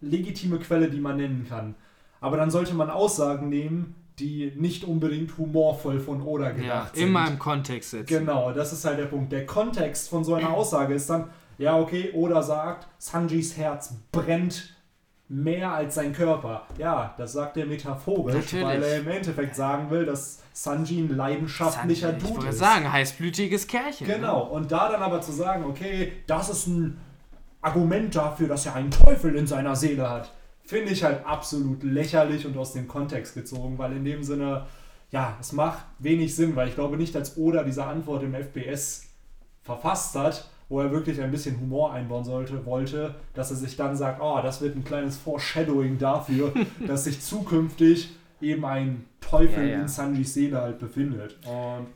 legitime 0.00 0.58
Quelle, 0.60 0.88
die 0.88 1.00
man 1.00 1.16
nennen 1.16 1.46
kann. 1.48 1.74
Aber 2.20 2.36
dann 2.36 2.50
sollte 2.50 2.74
man 2.74 2.90
Aussagen 2.90 3.48
nehmen, 3.48 3.94
die 4.18 4.52
nicht 4.56 4.84
unbedingt 4.84 5.36
humorvoll 5.36 6.00
von 6.00 6.22
Oda 6.22 6.50
gedacht 6.50 6.66
ja, 6.66 6.90
sind. 6.92 7.08
Immer 7.08 7.28
im 7.28 7.38
Kontext 7.38 7.90
setzen. 7.90 8.06
Genau, 8.06 8.52
das 8.52 8.72
ist 8.72 8.84
halt 8.84 8.98
der 8.98 9.06
Punkt. 9.06 9.32
Der 9.32 9.46
Kontext 9.46 10.08
von 10.08 10.24
so 10.24 10.34
einer 10.34 10.50
Aussage 10.50 10.94
ist 10.94 11.10
dann, 11.10 11.30
ja, 11.58 11.78
okay, 11.78 12.10
Oda 12.14 12.42
sagt, 12.42 12.88
Sanjis 12.98 13.56
Herz 13.56 13.94
brennt 14.12 14.77
mehr 15.28 15.72
als 15.72 15.94
sein 15.94 16.12
Körper. 16.12 16.66
Ja, 16.78 17.14
das 17.18 17.32
sagt 17.32 17.56
er 17.56 17.66
metaphorisch, 17.66 18.34
Natürlich. 18.34 18.64
weil 18.64 18.82
er 18.82 18.98
im 18.98 19.08
Endeffekt 19.08 19.54
sagen 19.54 19.90
will, 19.90 20.06
dass 20.06 20.42
Sanji 20.52 21.00
ein 21.00 21.14
leidenschaftlicher 21.14 22.12
Sanji, 22.12 22.26
Dude 22.26 22.44
ich 22.44 22.50
ist. 22.50 22.58
sagen, 22.58 22.90
heißblütiges 22.90 23.66
Kerlchen. 23.66 24.06
Genau, 24.06 24.44
ne? 24.46 24.50
und 24.50 24.72
da 24.72 24.90
dann 24.90 25.02
aber 25.02 25.20
zu 25.20 25.32
sagen, 25.32 25.64
okay, 25.64 26.12
das 26.26 26.48
ist 26.48 26.66
ein 26.66 26.98
Argument 27.60 28.14
dafür, 28.14 28.48
dass 28.48 28.64
er 28.66 28.74
einen 28.74 28.90
Teufel 28.90 29.34
in 29.36 29.46
seiner 29.46 29.76
Seele 29.76 30.08
hat, 30.08 30.32
finde 30.64 30.92
ich 30.92 31.04
halt 31.04 31.24
absolut 31.26 31.82
lächerlich 31.82 32.46
und 32.46 32.56
aus 32.56 32.72
dem 32.72 32.88
Kontext 32.88 33.34
gezogen, 33.34 33.78
weil 33.78 33.92
in 33.96 34.04
dem 34.04 34.22
Sinne, 34.22 34.66
ja, 35.10 35.36
es 35.40 35.52
macht 35.52 35.84
wenig 35.98 36.34
Sinn, 36.34 36.56
weil 36.56 36.68
ich 36.68 36.74
glaube 36.74 36.96
nicht, 36.96 37.14
dass 37.14 37.36
Oda 37.36 37.64
diese 37.64 37.84
Antwort 37.84 38.22
im 38.22 38.34
FPS 38.34 39.06
verfasst 39.62 40.14
hat, 40.14 40.50
wo 40.68 40.80
er 40.80 40.90
wirklich 40.90 41.20
ein 41.20 41.30
bisschen 41.30 41.58
Humor 41.60 41.92
einbauen 41.92 42.24
sollte, 42.24 42.64
wollte, 42.66 43.14
dass 43.34 43.50
er 43.50 43.56
sich 43.56 43.76
dann 43.76 43.96
sagt, 43.96 44.20
oh, 44.20 44.40
das 44.42 44.60
wird 44.60 44.76
ein 44.76 44.84
kleines 44.84 45.16
Foreshadowing 45.16 45.98
dafür, 45.98 46.52
dass 46.86 47.04
sich 47.04 47.20
zukünftig 47.20 48.10
eben 48.40 48.64
ein 48.64 49.04
Teufel 49.20 49.64
ja, 49.64 49.76
ja. 49.76 49.80
in 49.82 49.88
Sanjis 49.88 50.34
Seele 50.34 50.60
halt 50.60 50.78
befindet. 50.78 51.38
Und 51.46 51.86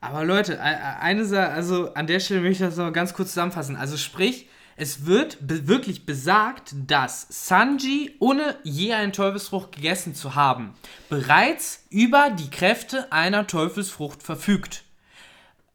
aber 0.00 0.24
Leute, 0.24 0.60
eine 0.60 1.24
Sache, 1.24 1.50
also 1.50 1.92
an 1.94 2.06
der 2.06 2.20
Stelle 2.20 2.40
möchte 2.40 2.62
ich 2.62 2.68
das 2.68 2.76
noch 2.76 2.92
ganz 2.92 3.14
kurz 3.14 3.30
zusammenfassen. 3.30 3.76
Also 3.76 3.96
sprich, 3.96 4.48
es 4.76 5.06
wird 5.06 5.38
be 5.46 5.66
wirklich 5.66 6.06
besagt, 6.06 6.74
dass 6.86 7.26
Sanji, 7.28 8.14
ohne 8.20 8.56
je 8.62 8.92
einen 8.92 9.12
Teufelsfrucht 9.12 9.72
gegessen 9.72 10.14
zu 10.14 10.34
haben, 10.34 10.74
bereits 11.08 11.86
über 11.90 12.30
die 12.30 12.50
Kräfte 12.50 13.10
einer 13.10 13.46
Teufelsfrucht 13.46 14.22
verfügt 14.22 14.84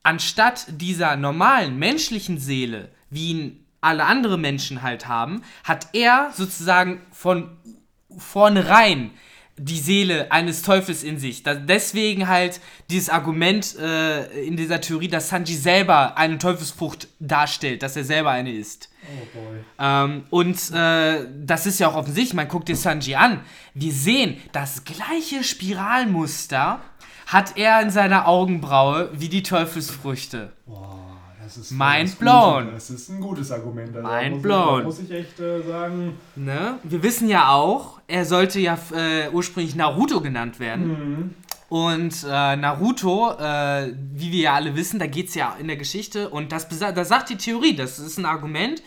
anstatt 0.03 0.65
dieser 0.70 1.15
normalen 1.15 1.77
menschlichen 1.77 2.38
Seele, 2.38 2.89
wie 3.10 3.29
ihn 3.29 3.65
alle 3.81 4.05
anderen 4.05 4.41
Menschen 4.41 4.81
halt 4.81 5.08
haben, 5.08 5.43
hat 5.63 5.88
er 5.93 6.31
sozusagen 6.34 7.01
von 7.12 7.58
vornherein 8.17 9.12
die 9.63 9.80
Seele 9.80 10.32
eines 10.32 10.62
Teufels 10.63 11.03
in 11.03 11.20
sich. 11.20 11.44
Da, 11.44 11.53
deswegen 11.53 12.27
halt 12.27 12.60
dieses 12.89 13.10
Argument 13.10 13.77
äh, 13.77 14.25
in 14.44 14.58
dieser 14.58 14.82
Theorie, 14.82 15.08
dass 15.08 15.30
Sanji 15.30 15.56
selber 15.56 16.18
eine 16.18 16.38
Teufelsfrucht 16.38 17.08
darstellt, 17.20 17.84
dass 17.84 17.96
er 17.96 18.03
selber 18.03 18.32
eine 18.32 18.51
ist. 18.51 18.89
Oh 19.03 19.39
boy. 19.39 19.60
Ähm, 19.80 20.24
und 20.30 20.72
äh, 20.72 21.25
das 21.46 21.65
ist 21.65 21.80
ja 21.80 21.89
auch 21.89 21.96
offensichtlich, 21.96 22.34
man 22.34 22.48
guckt 22.48 22.70
dir 22.70 22.75
Sanji 22.75 23.15
an. 23.15 23.41
Wir 23.74 23.91
sehen 23.91 24.38
das 24.51 24.84
gleiche 24.84 25.44
Spiralmuster 25.44 26.82
hat 27.27 27.58
er 27.58 27.82
in 27.82 27.89
seiner 27.89 28.27
Augenbraue 28.27 29.10
wie 29.13 29.30
die 29.30 29.44
Teufelsfrüchte. 29.44 30.51
Boah, 30.65 31.11
das 31.43 31.57
ist 31.57 31.71
Mind 31.71 32.19
blown. 32.19 32.65
Gut. 32.65 32.74
Das 32.75 32.89
ist 32.89 33.10
ein 33.10 33.19
gutes 33.19 33.51
Argument. 33.51 33.95
Also 33.95 34.07
Mind 34.07 34.25
da 34.25 34.29
muss 34.29 34.41
blown. 34.41 34.79
Ich, 34.79 34.86
muss 34.86 35.00
ich 35.00 35.12
echt 35.12 35.39
äh, 35.39 35.62
sagen. 35.62 36.17
Ne? 36.36 36.79
Wir 36.83 37.03
wissen 37.03 37.27
ja 37.27 37.50
auch, 37.50 38.00
er 38.07 38.25
sollte 38.25 38.60
ja 38.60 38.77
äh, 38.93 39.29
ursprünglich 39.29 39.75
Naruto 39.75 40.21
genannt 40.21 40.60
werden. 40.60 40.88
Mhm. 40.88 41.33
Und 41.69 42.25
äh, 42.29 42.55
Naruto, 42.55 43.31
äh, 43.31 43.93
wie 44.13 44.31
wir 44.31 44.41
ja 44.41 44.53
alle 44.55 44.75
wissen, 44.75 45.00
da 45.00 45.07
geht 45.07 45.29
es 45.29 45.36
ja 45.36 45.55
in 45.57 45.67
der 45.67 45.77
Geschichte 45.77 46.29
und 46.29 46.51
das, 46.51 46.67
das 46.67 47.07
sagt 47.07 47.29
die 47.29 47.38
Theorie, 47.38 47.75
das 47.75 47.98
ist 47.98 48.17
ein 48.17 48.25
Argument. 48.25 48.83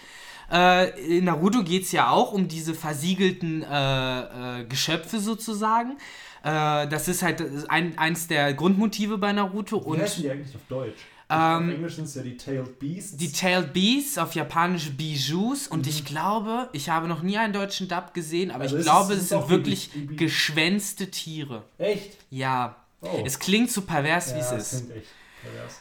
Äh, 0.52 1.16
in 1.16 1.25
Naruto 1.25 1.64
geht 1.64 1.84
es 1.84 1.92
ja 1.92 2.11
auch 2.11 2.32
um 2.32 2.46
diese 2.46 2.75
versiegelten 2.75 3.62
äh, 3.62 4.64
Geschöpfe 4.68 5.18
sozusagen. 5.18 5.96
Das 6.42 7.08
ist 7.08 7.23
halt 7.23 7.42
ein, 7.70 7.96
eins 7.96 8.26
der 8.26 8.52
Grundmotive 8.52 9.16
bei 9.16 9.32
Naruto. 9.32 9.82
Wie 9.87 9.99
heißen 9.99 10.18
Und 10.18 10.25
die 10.25 10.30
eigentlich 10.30 10.54
auf 10.54 10.61
Deutsch? 10.68 11.06
Ähm, 11.31 11.69
auf 11.71 11.75
Englisch 11.75 11.95
sind 11.97 12.04
es 12.04 12.14
ja 12.16 12.23
die 12.23 12.37
Tailed 12.37 12.78
Beasts. 12.78 13.16
die 13.16 13.33
Tailed 13.33 13.73
Beasts, 13.73 14.19
auf 14.19 14.35
Japanisch 14.35 14.90
Bijous. 14.93 15.66
Und 15.69 15.87
ich 15.87 16.04
glaube, 16.04 16.69
ich 16.73 16.88
habe 16.90 17.09
noch 17.09 17.23
nie 17.23 17.38
einen 17.38 17.52
deutschen 17.52 17.88
Dub 17.88 18.12
gesehen, 18.14 18.50
aber 18.50 18.59
Mhm. 18.59 18.62
Also 18.64 18.76
ich 18.76 18.81
ist 18.81 18.85
glaube, 18.87 19.12
es- 19.14 19.23
ist 19.23 19.28
sind 19.31 19.49
wirklich 19.49 19.90
die- 19.93 20.07
die- 20.07 20.16
geschwänzte 20.16 21.11
Tiere. 21.11 21.64
echt? 21.78 22.16
Ja. 22.31 22.76
Oh. 23.00 23.23
Es 23.25 23.38
klingt 23.38 23.71
so 23.71 23.83
pervers, 23.83 24.35
wie 24.35 24.38
es 24.38 24.50
ja, 24.50 24.57
ist. 24.57 24.73
echt 24.90 25.07
pervers. 25.43 25.81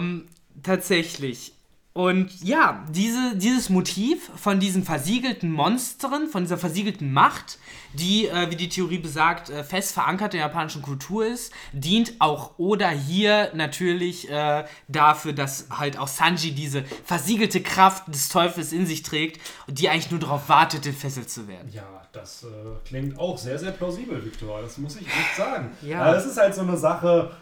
Ähm, 0.00 0.28
tatsächlich. 0.62 1.52
Und 1.94 2.42
ja, 2.42 2.84
diese, 2.88 3.36
dieses 3.36 3.68
Motiv 3.68 4.30
von 4.36 4.60
diesen 4.60 4.82
versiegelten 4.82 5.52
Monstern, 5.52 6.26
von 6.26 6.44
dieser 6.44 6.56
versiegelten 6.56 7.12
Macht, 7.12 7.58
die, 7.92 8.28
äh, 8.28 8.50
wie 8.50 8.56
die 8.56 8.70
Theorie 8.70 8.96
besagt, 8.96 9.50
äh, 9.50 9.62
fest 9.62 9.92
verankert 9.92 10.32
in 10.32 10.38
der 10.38 10.46
japanischen 10.46 10.80
Kultur 10.80 11.26
ist, 11.26 11.52
dient 11.72 12.14
auch 12.18 12.58
Oda 12.58 12.88
hier 12.88 13.50
natürlich 13.54 14.30
äh, 14.30 14.64
dafür, 14.88 15.34
dass 15.34 15.66
halt 15.70 15.98
auch 15.98 16.08
Sanji 16.08 16.52
diese 16.52 16.84
versiegelte 17.04 17.62
Kraft 17.62 18.08
des 18.08 18.30
Teufels 18.30 18.72
in 18.72 18.86
sich 18.86 19.02
trägt 19.02 19.40
und 19.66 19.78
die 19.78 19.90
eigentlich 19.90 20.10
nur 20.10 20.20
darauf 20.20 20.48
wartet, 20.48 20.86
entfesselt 20.86 21.28
zu 21.28 21.46
werden. 21.46 21.70
Ja, 21.72 22.02
das 22.12 22.44
äh, 22.44 22.46
klingt 22.86 23.18
auch 23.18 23.36
sehr, 23.36 23.58
sehr 23.58 23.72
plausibel, 23.72 24.24
Victor. 24.24 24.62
Das 24.62 24.78
muss 24.78 24.96
ich 24.96 25.06
echt 25.06 25.36
sagen. 25.36 25.72
Ja. 25.82 26.00
Aber 26.00 26.16
es 26.16 26.24
ist 26.24 26.38
halt 26.38 26.54
so 26.54 26.62
eine 26.62 26.78
Sache, 26.78 27.32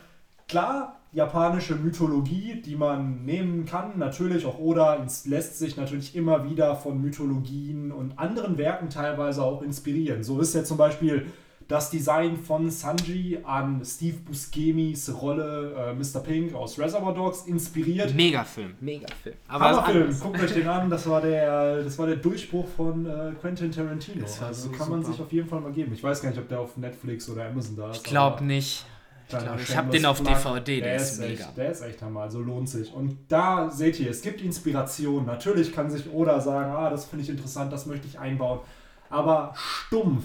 klar, 0.49 1.00
japanische 1.13 1.75
Mythologie, 1.75 2.63
die 2.65 2.77
man 2.77 3.25
nehmen 3.25 3.65
kann, 3.65 3.99
natürlich 3.99 4.47
auch 4.47 4.59
Oda 4.59 5.05
lässt 5.25 5.59
sich 5.59 5.77
natürlich 5.77 6.15
immer 6.15 6.49
wieder 6.49 6.77
von 6.77 7.01
Mythologien 7.01 7.91
und 7.91 8.19
anderen 8.19 8.59
Werken 8.59 8.91
teilweise 8.91 9.43
auch 9.43 9.63
inspirieren. 9.63 10.23
So 10.23 10.41
ist 10.41 10.55
ja 10.55 10.63
zum 10.63 10.77
Beispiel 10.77 11.27
das 11.71 11.89
Design 11.89 12.37
von 12.37 12.69
Sanji 12.69 13.39
an 13.45 13.83
Steve 13.85 14.17
Buscemi's 14.19 15.13
Rolle 15.21 15.73
äh, 15.77 15.95
Mr. 15.95 16.21
Pink 16.21 16.53
aus 16.53 16.77
Reservoir 16.79 17.15
Dogs 17.15 17.43
inspiriert. 17.43 18.13
Megafilm, 18.15 18.75
Megafilm. 18.81 19.37
Aber 19.47 19.71
Hammerfilm, 19.71 20.21
guckt 20.21 20.43
euch 20.43 20.53
den 20.53 20.67
an, 20.67 20.91
das 20.91 21.09
war 21.09 21.21
der, 21.21 21.85
das 21.85 21.97
war 21.97 22.09
der 22.09 22.17
Durchbruch 22.17 22.67
von 22.77 23.07
äh, 23.07 23.33
Quentin 23.41 23.71
Tarantino. 23.71 24.25
Also 24.25 24.69
so 24.69 24.71
kann 24.71 24.91
man 24.91 25.03
super. 25.03 25.13
sich 25.13 25.23
auf 25.23 25.33
jeden 25.33 25.49
Fall 25.49 25.61
mal 25.61 25.71
geben. 25.71 25.93
Ich 25.95 26.03
weiß 26.03 26.23
gar 26.23 26.31
nicht, 26.31 26.41
ob 26.41 26.49
der 26.49 26.59
auf 26.59 26.77
Netflix 26.77 27.29
oder 27.31 27.47
Amazon 27.47 27.77
da 27.77 27.91
ist. 27.91 27.99
Ich 27.99 28.03
glaube 28.03 28.45
nicht. 28.45 28.85
Kleiner 29.31 29.57
ich 29.61 29.67
Shameless 29.67 29.77
hab 29.77 29.91
den 29.91 30.07
auf. 30.07 30.23
DVD, 30.23 30.81
der 30.81 30.97
ist 30.97 31.21
mega. 31.21 31.45
Echt, 31.45 31.57
der 31.57 31.71
ist 31.71 31.83
echt 31.83 32.03
Hammer, 32.03 32.23
also 32.23 32.41
lohnt 32.41 32.69
sich. 32.69 32.93
Und 32.93 33.17
da 33.29 33.71
seht 33.71 33.99
ihr, 34.01 34.11
es 34.11 34.23
gibt 34.23 34.41
Inspiration. 34.43 35.27
Natürlich 35.27 35.73
kann 35.73 35.91
sich 35.91 36.13
Oda 36.13 36.41
sagen, 36.41 36.73
ah, 36.73 36.91
das 36.91 37.07
finde 37.07 37.25
ich 37.25 37.31
interessant, 37.31 37.73
das 37.73 37.87
möchte 37.87 38.07
ich 38.07 38.19
einbauen. 38.19 38.61
Aber 39.09 39.55
stumpf 39.57 40.25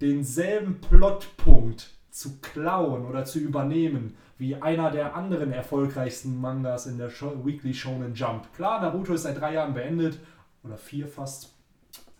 denselben 0.00 0.80
Plotpunkt 0.80 1.90
zu 2.10 2.38
klauen 2.40 3.06
oder 3.06 3.24
zu 3.24 3.38
übernehmen, 3.38 4.16
wie 4.38 4.56
einer 4.56 4.90
der 4.90 5.14
anderen 5.14 5.52
erfolgreichsten 5.52 6.40
Mangas 6.40 6.86
in 6.86 6.98
der 6.98 7.10
Weekly 7.10 7.72
Shonen 7.72 8.14
Jump. 8.14 8.52
Klar, 8.56 8.82
Naruto 8.82 9.14
ist 9.14 9.22
seit 9.22 9.40
drei 9.40 9.54
Jahren 9.54 9.74
beendet, 9.74 10.18
oder 10.64 10.76
vier 10.76 11.06
fast. 11.06 11.50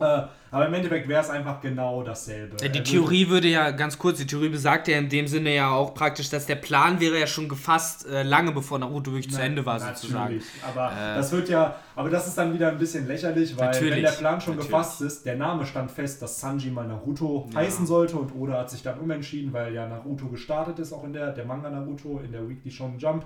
Äh, 0.03 0.23
aber 0.55 0.67
im 0.67 0.75
Endeffekt 0.75 1.09
wäre 1.09 1.23
es 1.23 1.31
einfach 1.31 1.63
genau 1.63 2.03
dasselbe. 2.03 2.57
Er 2.61 2.69
Die 2.69 2.81
würde- 2.81 2.91
Theorie 2.91 3.29
würde 3.31 3.49
ja, 3.49 3.71
ganz 3.71 3.99
kurz, 3.99 4.19
die 4.19 4.27
Theorie 4.27 4.51
besagt 4.51 4.87
ja 4.87 4.99
in 4.99 5.09
dem 5.09 5.27
Sinne 5.27 5.55
ja 5.55 5.71
auch 5.71 5.95
praktisch, 5.95 6.29
dass 6.29 6.45
der 6.45 6.57
Plan 6.57 7.01
wäre 7.01 7.19
ja 7.19 7.27
schon 7.27 7.49
gefasst, 7.49 8.07
äh, 8.07 8.23
lange 8.23 8.53
bevor 8.53 8.79
Naruto 8.79 9.13
wirklich 9.13 9.31
zu 9.33 9.39
Na- 9.39 9.45
Ende 9.47 9.65
war, 9.65 9.79
natürlich, 9.79 10.01
sozusagen. 10.01 10.43
Aber 10.75 10.93
Äh, 10.93 11.15
das 11.17 11.33
wird 11.33 11.49
ja, 11.49 11.77
aber 11.97 12.11
das 12.11 12.27
ist 12.27 12.37
dann 12.37 12.53
wieder 12.53 12.69
ein 12.69 12.77
bisschen 12.79 13.07
lächerlich, 13.07 13.57
weil 13.57 13.73
wenn 13.81 14.03
der 14.03 14.11
Plan 14.11 14.41
schon 14.43 14.57
natürlich. 14.57 14.71
gefasst 14.71 15.01
ist, 15.01 15.25
der 15.25 15.37
Name 15.37 15.65
stand 15.65 15.91
fest, 15.91 16.21
dass 16.21 16.39
Sanji 16.39 16.71
mal 16.71 16.87
Naruto 16.87 17.49
Ja. 17.51 17.61
heißen 17.61 17.87
sollte 17.87 18.17
und 18.17 18.35
Oda 18.35 18.59
hat 18.59 18.69
sich 18.71 18.83
dann 18.83 18.99
umentschieden, 19.01 19.55
weil 19.55 19.73
ja 19.73 19.87
Naruto 19.89 20.27
gestartet 20.29 20.79
ist, 20.81 20.93
auch 20.93 21.05
in 21.05 21.15
der, 21.15 21.31
der 21.33 21.47
Manga 21.47 21.71
Naruto, 21.71 22.21
in 22.23 22.31
der 22.33 22.47
Weekly 22.47 22.71
Shonen 22.71 22.99
Jump. 22.99 23.25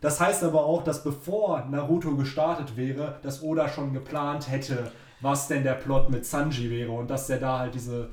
Das 0.00 0.18
heißt 0.20 0.44
aber 0.44 0.64
auch, 0.64 0.82
dass 0.84 1.02
bevor 1.02 1.66
Naruto 1.70 2.14
gestartet 2.16 2.76
wäre, 2.76 3.18
dass 3.22 3.42
Oda 3.42 3.68
schon 3.68 3.92
geplant 3.92 4.50
hätte, 4.50 4.90
was 5.20 5.48
denn 5.48 5.62
der 5.64 5.74
Plot 5.74 6.10
mit 6.10 6.24
Sanji 6.26 6.70
wäre 6.70 6.90
und 6.92 7.08
dass 7.10 7.28
er 7.30 7.38
da 7.38 7.58
halt 7.60 7.74
diese, 7.74 8.10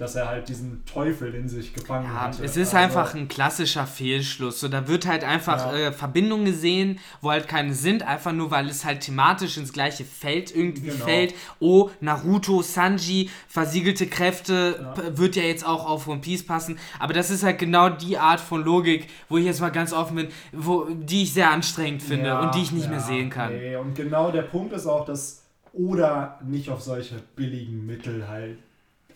dass 0.00 0.16
er 0.16 0.26
halt 0.26 0.48
diesen 0.48 0.84
Teufel 0.84 1.32
in 1.32 1.48
sich 1.48 1.72
gefangen 1.72 2.06
Ja, 2.12 2.22
hatte. 2.22 2.42
es 2.44 2.56
ist 2.56 2.74
Also- 2.74 2.76
einfach 2.78 3.14
ein 3.14 3.28
klassischer 3.28 3.86
Fehlschluss. 3.86 4.58
So, 4.58 4.66
da 4.66 4.88
wird 4.88 5.06
halt 5.06 5.22
einfach 5.22 5.72
Ja. 5.72 5.78
äh, 5.88 5.92
Verbindungen 5.92 6.44
gesehen, 6.46 6.98
wo 7.20 7.30
halt 7.30 7.46
keine 7.46 7.72
sind, 7.74 8.02
einfach 8.02 8.32
nur, 8.32 8.50
weil 8.50 8.68
es 8.68 8.84
halt 8.84 9.02
thematisch 9.02 9.58
ins 9.58 9.72
gleiche 9.72 10.04
Feld 10.04 10.52
irgendwie 10.56 10.88
Genau. 10.88 11.04
fällt. 11.04 11.34
Oh, 11.60 11.90
Naruto, 12.00 12.62
Sanji, 12.62 13.30
versiegelte 13.46 14.08
Kräfte, 14.08 14.92
Ja. 14.96 15.16
wird 15.18 15.36
ja 15.36 15.42
jetzt 15.44 15.64
auch 15.64 15.88
auf 15.88 16.08
One 16.08 16.20
Piece 16.20 16.44
passen. 16.44 16.76
Aber 16.98 17.12
das 17.12 17.30
ist 17.30 17.44
halt 17.44 17.58
genau 17.60 17.90
die 17.90 18.18
Art 18.18 18.40
von 18.40 18.64
Logik, 18.64 19.06
wo 19.28 19.36
ich 19.36 19.44
jetzt 19.44 19.60
mal 19.60 19.70
ganz 19.70 19.92
offen 19.92 20.16
bin, 20.16 20.28
wo, 20.52 20.86
die 20.90 21.22
ich 21.24 21.32
sehr 21.34 21.50
anstrengend 21.52 22.02
finde 22.02 22.40
und 22.40 22.54
die 22.56 22.62
ich 22.62 22.72
nicht 22.72 22.88
mehr 22.90 23.00
sehen 23.00 23.30
kann. 23.30 23.52
Nee, 23.52 23.76
und 23.76 23.94
genau 23.94 24.32
der 24.32 24.42
Punkt 24.42 24.72
ist 24.72 24.86
auch, 24.86 25.04
dass 25.04 25.39
Oda 25.72 26.40
nicht 26.44 26.70
auf 26.70 26.80
solche 26.82 27.16
billigen 27.36 27.86
Mittel 27.86 28.28
halt 28.28 28.58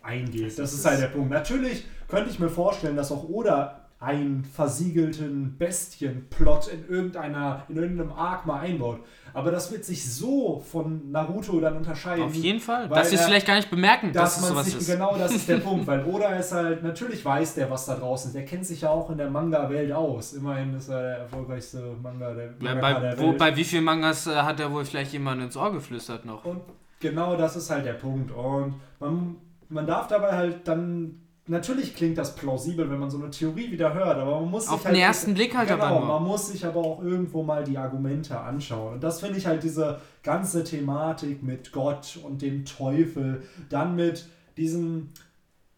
eingeht. 0.02 0.58
Das, 0.58 0.72
ist 0.72 0.84
halt 0.84 1.00
der 1.00 1.08
Punkt. 1.08 1.30
Natürlich 1.30 1.84
könnte 2.08 2.30
ich 2.30 2.38
mir 2.38 2.50
vorstellen, 2.50 2.96
dass 2.96 3.10
auch 3.10 3.28
Oda 3.28 3.83
einen 4.04 4.44
versiegelten 4.44 5.56
Bestienplot 5.58 6.68
in 6.68 6.88
irgendeiner, 6.88 7.64
in 7.68 7.76
irgendeinem 7.76 8.12
Arc 8.12 8.46
mal 8.46 8.60
einbaut. 8.60 9.00
Aber 9.32 9.50
das 9.50 9.72
wird 9.72 9.84
sich 9.84 10.08
so 10.12 10.60
von 10.60 11.10
Naruto 11.10 11.58
dann 11.58 11.76
unterscheiden. 11.76 12.24
Auf 12.24 12.34
jeden 12.34 12.60
Fall. 12.60 12.88
Dass 12.88 13.10
sie 13.10 13.16
es 13.16 13.24
vielleicht 13.24 13.46
gar 13.46 13.56
nicht 13.56 13.70
bemerken, 13.70 14.12
dass, 14.12 14.34
dass 14.34 14.42
man 14.42 14.50
sowas 14.50 14.66
sich, 14.66 14.76
ist. 14.76 14.90
genau 14.90 15.16
das 15.16 15.32
ist 15.34 15.48
der 15.48 15.56
Punkt, 15.64 15.86
weil 15.86 16.04
Oda 16.04 16.28
ist 16.36 16.52
halt, 16.52 16.82
natürlich 16.84 17.24
weiß 17.24 17.54
der, 17.54 17.68
was 17.70 17.86
da 17.86 17.96
draußen 17.96 18.28
ist. 18.28 18.34
Der 18.34 18.44
kennt 18.44 18.64
sich 18.64 18.82
ja 18.82 18.90
auch 18.90 19.10
in 19.10 19.18
der 19.18 19.30
Manga-Welt 19.30 19.90
aus. 19.90 20.34
Immerhin 20.34 20.74
ist 20.74 20.88
er 20.88 21.02
der 21.02 21.18
erfolgreichste 21.18 21.96
Manga 22.00 22.32
der, 22.32 22.54
Ja, 22.60 22.74
bei, 22.76 22.92
der 22.94 23.18
wo, 23.18 23.28
Welt. 23.30 23.38
bei 23.38 23.56
wie 23.56 23.64
vielen 23.64 23.84
Mangas 23.84 24.26
äh, 24.26 24.34
hat 24.36 24.60
er 24.60 24.70
wohl 24.72 24.84
vielleicht 24.84 25.12
jemand 25.12 25.42
ins 25.42 25.56
Ohr 25.56 25.72
geflüstert 25.72 26.24
noch? 26.24 26.44
Und 26.44 26.60
genau 27.00 27.36
das 27.36 27.56
ist 27.56 27.70
halt 27.70 27.86
der 27.86 27.94
Punkt. 27.94 28.30
Und 28.30 28.74
man, 29.00 29.36
man 29.68 29.86
darf 29.86 30.06
dabei 30.06 30.32
halt 30.32 30.68
dann. 30.68 31.20
Natürlich 31.46 31.94
klingt 31.94 32.16
das 32.16 32.34
plausibel, 32.36 32.88
wenn 32.90 32.98
man 32.98 33.10
so 33.10 33.18
eine 33.18 33.28
Theorie 33.30 33.70
wieder 33.70 33.92
hört, 33.92 34.16
aber 34.16 34.40
man 34.40 34.50
muss 34.50 34.66
Auf 34.66 34.78
sich 34.78 34.86
halt 34.86 34.96
den 34.96 35.02
ersten 35.02 35.34
Blick 35.34 35.54
halt 35.54 35.68
genau, 35.68 35.84
aber 35.84 35.98
nur. 36.00 36.08
man 36.08 36.22
muss 36.24 36.48
sich 36.48 36.64
aber 36.64 36.80
auch 36.80 37.02
irgendwo 37.02 37.42
mal 37.42 37.64
die 37.64 37.76
Argumente 37.76 38.38
anschauen. 38.40 38.94
Und 38.94 39.04
das 39.04 39.20
finde 39.20 39.36
ich 39.38 39.46
halt 39.46 39.62
diese 39.62 40.00
ganze 40.22 40.64
Thematik 40.64 41.42
mit 41.42 41.70
Gott 41.70 42.18
und 42.22 42.40
dem 42.40 42.64
Teufel, 42.64 43.42
dann 43.68 43.94
mit 43.94 44.26
diesen 44.56 45.12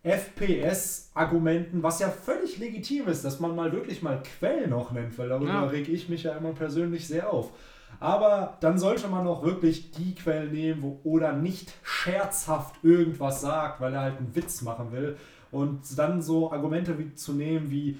FPS-Argumenten, 0.05 1.83
was 1.83 1.99
ja 1.99 2.09
völlig 2.11 2.59
legitim 2.59 3.09
ist, 3.09 3.25
dass 3.25 3.41
man 3.41 3.57
mal 3.57 3.73
wirklich 3.73 4.03
mal 4.03 4.23
Quellen 4.23 4.71
noch 4.71 4.93
nennt, 4.93 5.19
weil 5.19 5.29
darüber 5.29 5.51
Ja. 5.53 5.65
reg 5.65 5.89
ich 5.89 6.09
mich 6.09 6.23
ja 6.23 6.37
immer 6.37 6.53
persönlich 6.53 7.09
sehr 7.09 7.33
auf. 7.33 7.51
Aber 7.99 8.59
dann 8.61 8.79
sollte 8.79 9.09
man 9.09 9.27
auch 9.27 9.43
wirklich 9.43 9.91
die 9.91 10.15
Quellen 10.15 10.53
nehmen, 10.53 10.83
wo 10.83 11.01
Oda 11.05 11.33
nicht 11.33 11.73
scherzhaft 11.83 12.77
irgendwas 12.85 13.41
sagt, 13.41 13.81
weil 13.81 13.95
er 13.95 14.03
halt 14.03 14.19
einen 14.19 14.35
Witz 14.37 14.63
machen 14.63 14.93
will. 14.93 15.17
Und 15.51 15.81
dann 15.97 16.23
so 16.23 16.53
Argumente 16.53 16.99
wie, 16.99 17.15
zu 17.15 17.33
nehmen 17.33 17.71
wie, 17.71 17.99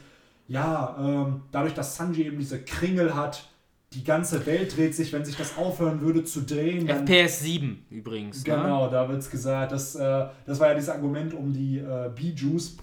ja, 0.49 0.97
ähm, 0.99 1.43
dadurch, 1.53 1.75
dass 1.75 1.97
Sanji 1.97 2.25
eben 2.25 2.39
diese 2.39 2.63
Kringel 2.63 3.15
hat, 3.15 3.49
die 3.93 4.05
ganze 4.05 4.45
Welt 4.47 4.77
dreht 4.77 4.95
sich, 4.95 5.13
wenn 5.13 5.25
sich 5.25 5.37
das 5.37 5.57
aufhören 5.57 6.01
würde 6.01 6.25
zu 6.25 6.43
drehen, 6.43 6.89
FPS 6.89 7.41
7 7.41 7.87
übrigens. 7.91 8.45
Ne? 8.45 8.55
Genau, 8.55 8.91
da 8.91 9.09
wird 9.09 9.21
es 9.21 9.31
gesagt, 9.31 9.73
dass, 9.73 9.95
äh, 9.95 10.27
das 10.45 10.61
war 10.61 10.69
ja 10.69 10.75
dieses 10.75 10.91
Argument 10.91 11.33
um 11.35 11.53
die 11.53 11.79
äh, 11.79 12.11
Bijus, 12.15 12.77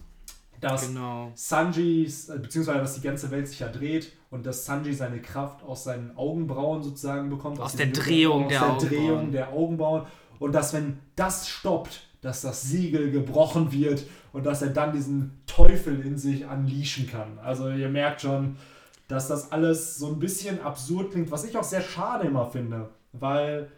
dass 0.59 0.87
Genau. 0.87 1.31
Sanji, 1.35 2.05
äh, 2.05 2.39
beziehungsweise 2.39 2.79
dass 2.79 2.95
die 2.95 3.01
ganze 3.01 3.29
Welt 3.31 3.47
sich 3.47 3.59
ja 3.59 3.67
dreht 3.67 4.13
und 4.31 4.45
dass 4.45 4.65
Sanji 4.65 4.93
seine 4.93 5.21
Kraft 5.21 5.63
aus 5.63 5.83
seinen 5.83 6.15
Augenbrauen 6.17 6.81
sozusagen 6.81 7.29
bekommt. 7.29 7.59
Aus 7.59 7.73
diesen 7.73 7.93
der 7.93 8.03
Drehung 8.03 8.45
aus 8.45 8.49
der 8.49 8.59
der 8.59 8.67
Augenbrauen. 8.69 8.89
Drehung 8.89 9.31
der 9.31 9.49
Augenbrauen. 9.53 10.01
Und 10.39 10.55
dass 10.55 10.73
wenn 10.73 10.99
das 11.15 11.47
stoppt, 11.47 12.07
dass 12.21 12.41
das 12.41 12.63
Siegel 12.63 13.11
gebrochen 13.11 13.71
wird 13.71 14.03
und 14.33 14.45
dass 14.45 14.61
er 14.61 14.69
dann 14.69 14.91
diesen 14.91 15.41
Teufel 15.45 16.01
in 16.05 16.17
sich 16.17 16.45
unleashen 16.45 17.07
kann. 17.07 17.39
Also 17.41 17.69
ihr 17.69 17.87
merkt 17.87 18.21
schon, 18.21 18.57
dass 19.07 19.29
das 19.29 19.51
alles 19.51 19.97
so 19.97 20.07
ein 20.07 20.19
bisschen 20.19 20.61
absurd 20.61 21.11
klingt, 21.11 21.31
was 21.31 21.45
ich 21.45 21.55
auch 21.55 21.63
sehr 21.63 21.81
schade 21.81 22.27
immer 22.27 22.47
finde, 22.47 22.89
weil 23.13 23.69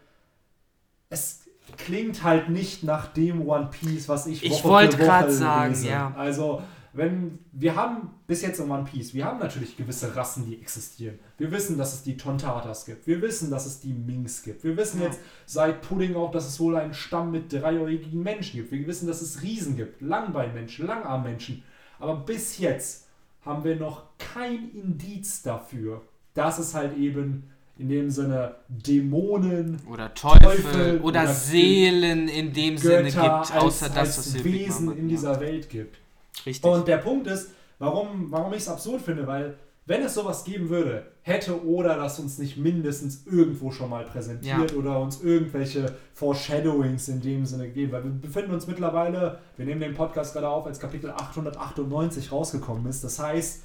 es 1.10 1.44
klingt 1.76 2.24
halt 2.24 2.48
nicht 2.48 2.82
nach 2.82 3.06
dem 3.08 3.46
One 3.46 3.68
Piece, 3.70 4.08
was 4.08 4.26
ich 4.26 4.42
Woche 4.42 4.54
Ich 4.54 4.64
wollte 4.64 4.96
gerade 4.96 5.30
sagen, 5.30 5.72
lese. 5.72 5.88
ja. 5.88 6.14
Also 6.16 6.62
wenn 6.96 7.38
wir 7.52 7.76
haben 7.76 8.10
bis 8.26 8.42
jetzt 8.42 8.58
in 8.58 8.70
One 8.70 8.84
Piece, 8.84 9.12
wir 9.12 9.24
haben 9.26 9.38
natürlich 9.38 9.76
gewisse 9.76 10.16
Rassen, 10.16 10.46
die 10.46 10.60
existieren. 10.60 11.18
Wir 11.36 11.50
wissen, 11.50 11.76
dass 11.76 11.92
es 11.92 12.02
die 12.02 12.16
Tontatas 12.16 12.86
gibt. 12.86 13.06
Wir 13.06 13.20
wissen, 13.20 13.50
dass 13.50 13.66
es 13.66 13.80
die 13.80 13.92
Minks 13.92 14.42
gibt. 14.42 14.64
Wir 14.64 14.76
wissen 14.76 15.00
ja. 15.00 15.08
jetzt 15.08 15.20
seit 15.44 15.82
Pudding 15.82 16.16
auch, 16.16 16.30
dass 16.30 16.46
es 16.46 16.58
wohl 16.58 16.76
einen 16.76 16.94
Stamm 16.94 17.32
mit 17.32 17.52
dreieugrigen 17.52 18.22
Menschen 18.22 18.56
gibt. 18.56 18.72
Wir 18.72 18.86
wissen, 18.86 19.06
dass 19.06 19.20
es 19.20 19.42
Riesen 19.42 19.76
gibt, 19.76 20.00
Langbeinmenschen, 20.00 20.86
Langarmmenschen. 20.86 21.62
Aber 21.98 22.16
bis 22.16 22.58
jetzt 22.58 23.08
haben 23.44 23.62
wir 23.62 23.76
noch 23.76 24.04
kein 24.18 24.70
Indiz 24.70 25.42
dafür, 25.42 26.02
dass 26.34 26.58
es 26.58 26.74
halt 26.74 26.96
eben 26.96 27.50
in 27.78 27.90
dem 27.90 28.10
Sinne 28.10 28.56
Dämonen 28.68 29.80
oder 29.90 30.14
Teufel, 30.14 30.40
Teufel 30.40 31.00
oder, 31.00 31.04
oder, 31.04 31.26
Seelen 31.26 32.28
in 32.28 32.54
dem 32.54 32.76
Götter 32.76 33.04
Sinne 33.04 33.10
gibt, 33.10 33.54
außer 33.54 33.86
als, 33.86 33.94
das, 33.94 34.18
was 34.18 34.34
als 34.34 34.44
Wesen 34.44 34.96
in 34.96 35.08
dieser 35.08 35.38
Welt 35.40 35.68
gibt. 35.68 35.98
Richtig. 36.44 36.70
Und 36.70 36.86
der 36.88 36.98
Punkt 36.98 37.26
ist, 37.26 37.50
warum, 37.78 38.30
warum 38.30 38.52
ich 38.52 38.60
es 38.60 38.68
absurd 38.68 39.02
finde, 39.02 39.26
weil 39.26 39.56
wenn 39.86 40.02
es 40.02 40.14
sowas 40.14 40.42
geben 40.42 40.68
würde, 40.68 41.06
hätte 41.22 41.64
oder 41.64 41.96
das 41.96 42.18
uns 42.18 42.38
nicht 42.38 42.56
mindestens 42.56 43.24
irgendwo 43.24 43.70
schon 43.70 43.88
mal 43.88 44.04
präsentiert 44.04 44.72
ja. 44.72 44.76
oder 44.76 44.98
uns 44.98 45.22
irgendwelche 45.22 45.94
Foreshadowings 46.12 47.06
in 47.08 47.20
dem 47.20 47.46
Sinne 47.46 47.68
gegeben. 47.68 47.92
Weil 47.92 48.02
wir 48.02 48.10
befinden 48.10 48.52
uns 48.52 48.66
mittlerweile, 48.66 49.38
wir 49.56 49.64
nehmen 49.64 49.80
den 49.80 49.94
Podcast 49.94 50.32
gerade 50.32 50.48
auf, 50.48 50.66
als 50.66 50.80
Kapitel 50.80 51.10
898 51.10 52.32
rausgekommen 52.32 52.84
ist. 52.86 53.04
Das 53.04 53.20
heißt, 53.20 53.62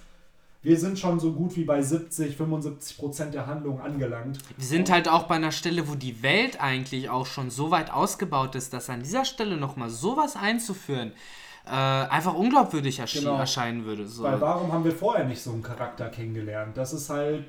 wir 0.62 0.78
sind 0.78 1.00
schon 1.00 1.20
so 1.20 1.34
gut 1.34 1.56
wie 1.56 1.64
bei 1.64 1.82
70, 1.82 2.38
75 2.38 2.98
Prozent 2.98 3.34
der 3.34 3.48
Handlung 3.48 3.82
angelangt. 3.82 4.38
Wir 4.58 4.66
sind 4.66 4.92
halt 4.92 5.10
auch 5.10 5.24
bei 5.24 5.36
einer 5.36 5.52
Stelle, 5.52 5.90
wo 5.90 5.96
die 5.96 6.22
Welt 6.22 6.62
eigentlich 6.62 7.10
auch 7.10 7.26
schon 7.26 7.50
so 7.50 7.72
weit 7.72 7.92
ausgebaut 7.92 8.54
ist, 8.54 8.74
dass 8.74 8.92
an 8.92 9.02
dieser 9.02 9.26
Stelle 9.26 9.58
nochmal 9.58 9.90
sowas 9.90 10.36
einzuführen, 10.36 11.14
äh, 11.66 11.70
einfach 11.72 12.34
unglaubwürdig 12.34 13.00
ersche 13.00 13.20
genau. 13.20 13.38
erscheinen 13.38 13.86
würde. 13.86 14.08
So. 14.08 14.24
Weil 14.24 14.42
warum 14.42 14.72
haben 14.72 14.84
wir 14.84 14.92
vorher 14.92 15.26
nicht 15.26 15.42
so 15.42 15.52
einen 15.52 15.64
Charakter 15.64 16.10
kennengelernt? 16.10 16.76
Das 16.78 16.94
ist 16.94 17.10
halt. 17.10 17.46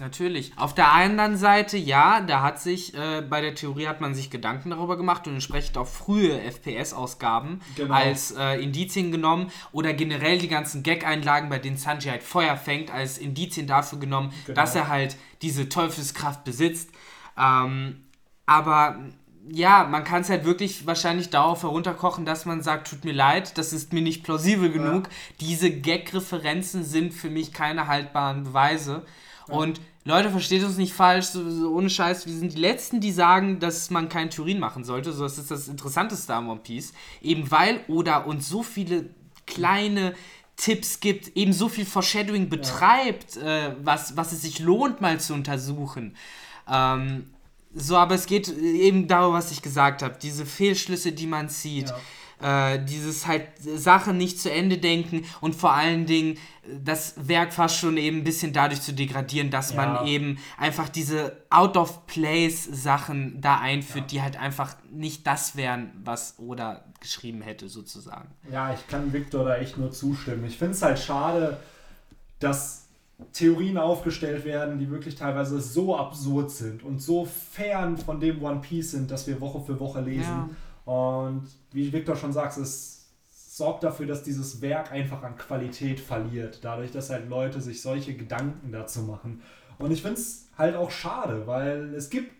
Natürlich. 0.00 0.52
Auf 0.56 0.74
der 0.74 0.92
anderen 0.92 1.36
Seite, 1.36 1.76
ja, 1.76 2.20
da 2.20 2.40
hat 2.40 2.60
sich, 2.60 2.94
äh, 2.94 3.20
bei 3.20 3.40
der 3.40 3.56
Theorie 3.56 3.88
hat 3.88 4.00
man 4.00 4.14
sich 4.14 4.30
Gedanken 4.30 4.70
darüber 4.70 4.96
gemacht 4.96 5.26
und 5.26 5.34
entsprechend 5.34 5.76
auch 5.76 5.88
frühe 5.88 6.40
FPS-Ausgaben 6.40 7.60
genau. 7.74 7.94
als 7.94 8.30
äh, 8.30 8.62
Indizien 8.62 9.10
genommen 9.10 9.50
oder 9.72 9.92
generell 9.94 10.38
die 10.38 10.46
ganzen 10.46 10.84
Gag-Einlagen, 10.84 11.48
bei 11.48 11.58
denen 11.58 11.76
Sanji 11.76 12.10
halt 12.10 12.22
Feuer 12.22 12.56
fängt, 12.56 12.92
als 12.92 13.18
Indizien 13.18 13.66
dafür 13.66 13.98
genommen, 13.98 14.32
genau. 14.46 14.54
dass 14.54 14.76
er 14.76 14.86
halt 14.86 15.16
diese 15.42 15.68
Teufelskraft 15.68 16.44
besitzt. 16.44 16.90
Ähm, 17.36 18.04
aber 18.46 19.00
ja, 19.50 19.84
man 19.84 20.04
kann 20.04 20.22
es 20.22 20.30
halt 20.30 20.44
wirklich 20.44 20.86
wahrscheinlich 20.86 21.30
darauf 21.30 21.62
herunterkochen, 21.62 22.24
dass 22.24 22.44
man 22.44 22.62
sagt, 22.62 22.88
tut 22.88 23.04
mir 23.04 23.12
leid, 23.12 23.58
das 23.58 23.72
ist 23.72 23.92
mir 23.92 24.02
nicht 24.02 24.24
plausibel 24.24 24.70
genug. 24.70 25.04
Ja. 25.04 25.12
Diese 25.40 25.70
Gag-Referenzen 25.70 26.84
sind 26.84 27.14
für 27.14 27.30
mich 27.30 27.52
keine 27.52 27.86
haltbaren 27.86 28.44
Beweise. 28.44 29.02
Ja. 29.48 29.54
Und 29.54 29.80
Leute, 30.04 30.30
versteht 30.30 30.64
uns 30.64 30.76
nicht 30.78 30.94
falsch, 30.94 31.26
so, 31.26 31.48
so, 31.50 31.70
ohne 31.70 31.90
Scheiß, 31.90 32.26
wir 32.26 32.32
sind 32.32 32.54
die 32.54 32.60
Letzten, 32.60 33.00
die 33.00 33.12
sagen, 33.12 33.58
dass 33.60 33.90
man 33.90 34.08
keinen 34.08 34.30
Turin 34.30 34.58
machen 34.58 34.84
sollte. 34.84 35.12
So, 35.12 35.22
das 35.24 35.38
ist 35.38 35.50
das 35.50 35.68
Interessanteste 35.68 36.34
am 36.34 36.48
One 36.48 36.60
Piece. 36.60 36.92
Eben 37.20 37.50
weil 37.50 37.80
Oda 37.88 38.18
uns 38.18 38.48
so 38.48 38.62
viele 38.62 39.10
kleine 39.46 40.14
Tipps 40.56 41.00
gibt, 41.00 41.36
eben 41.36 41.52
so 41.52 41.68
viel 41.68 41.86
Foreshadowing 41.86 42.48
betreibt, 42.48 43.36
ja. 43.36 43.68
äh, 43.68 43.76
was, 43.82 44.16
was 44.16 44.32
es 44.32 44.42
sich 44.42 44.58
lohnt, 44.58 45.00
mal 45.00 45.20
zu 45.20 45.34
untersuchen. 45.34 46.16
Ähm, 46.68 47.26
so, 47.74 47.96
aber 47.96 48.14
es 48.14 48.26
geht 48.26 48.48
eben 48.48 49.08
darum, 49.08 49.34
was 49.34 49.50
ich 49.50 49.62
gesagt 49.62 50.02
habe. 50.02 50.16
Diese 50.20 50.46
Fehlschlüsse, 50.46 51.12
die 51.12 51.26
man 51.26 51.48
zieht. 51.48 51.88
Ja. 51.88 51.98
Äh, 52.40 52.84
dieses 52.84 53.26
halt 53.26 53.48
Sachen 53.58 54.16
nicht 54.16 54.40
zu 54.40 54.48
Ende 54.52 54.78
denken 54.78 55.24
und 55.40 55.56
vor 55.56 55.72
allen 55.72 56.06
Dingen 56.06 56.38
das 56.84 57.14
Werk 57.26 57.52
fast 57.52 57.78
schon 57.78 57.96
eben 57.96 58.18
ein 58.18 58.24
bisschen 58.24 58.52
dadurch 58.52 58.80
zu 58.80 58.92
degradieren, 58.92 59.50
dass 59.50 59.72
ja. 59.72 59.76
man 59.84 60.06
eben 60.06 60.38
einfach 60.56 60.88
diese 60.88 61.44
Out-of-Place-Sachen 61.50 63.40
da 63.40 63.58
einführt, 63.58 64.12
ja. 64.12 64.20
die 64.20 64.22
halt 64.22 64.36
einfach 64.36 64.76
nicht 64.88 65.26
das 65.26 65.56
wären, 65.56 65.90
was 66.04 66.38
Oda 66.38 66.84
geschrieben 67.00 67.42
hätte, 67.42 67.68
sozusagen. 67.68 68.28
Ja, 68.52 68.72
ich 68.72 68.86
kann 68.86 69.12
Victor 69.12 69.44
da 69.44 69.56
echt 69.56 69.76
nur 69.76 69.90
zustimmen. 69.90 70.44
Ich 70.44 70.58
finde 70.58 70.74
es 70.74 70.82
halt 70.82 71.00
schade, 71.00 71.58
dass 72.38 72.87
Theorien 73.32 73.78
aufgestellt 73.78 74.44
werden, 74.44 74.78
die 74.78 74.90
wirklich 74.90 75.16
teilweise 75.16 75.60
so 75.60 75.96
absurd 75.96 76.50
sind 76.50 76.84
und 76.84 77.02
so 77.02 77.24
fern 77.24 77.96
von 77.96 78.20
dem 78.20 78.42
One 78.42 78.60
Piece 78.60 78.92
sind, 78.92 79.10
dass 79.10 79.26
wir 79.26 79.40
Woche 79.40 79.60
für 79.60 79.80
Woche 79.80 80.00
lesen. 80.00 80.22
Ja. 80.86 80.92
Und 80.92 81.48
wie 81.72 81.92
Victor 81.92 82.16
schon 82.16 82.32
sagt, 82.32 82.56
es 82.58 83.08
sorgt 83.30 83.82
dafür, 83.82 84.06
dass 84.06 84.22
dieses 84.22 84.62
Werk 84.62 84.92
einfach 84.92 85.22
an 85.24 85.36
Qualität 85.36 85.98
verliert, 85.98 86.60
dadurch, 86.62 86.92
dass 86.92 87.10
halt 87.10 87.28
Leute 87.28 87.60
sich 87.60 87.82
solche 87.82 88.14
Gedanken 88.14 88.70
dazu 88.70 89.00
machen. 89.02 89.42
Und 89.78 89.90
ich 89.90 90.00
finde 90.00 90.20
es 90.20 90.48
halt 90.56 90.76
auch 90.76 90.90
schade, 90.90 91.46
weil 91.46 91.94
es 91.94 92.10
gibt 92.10 92.32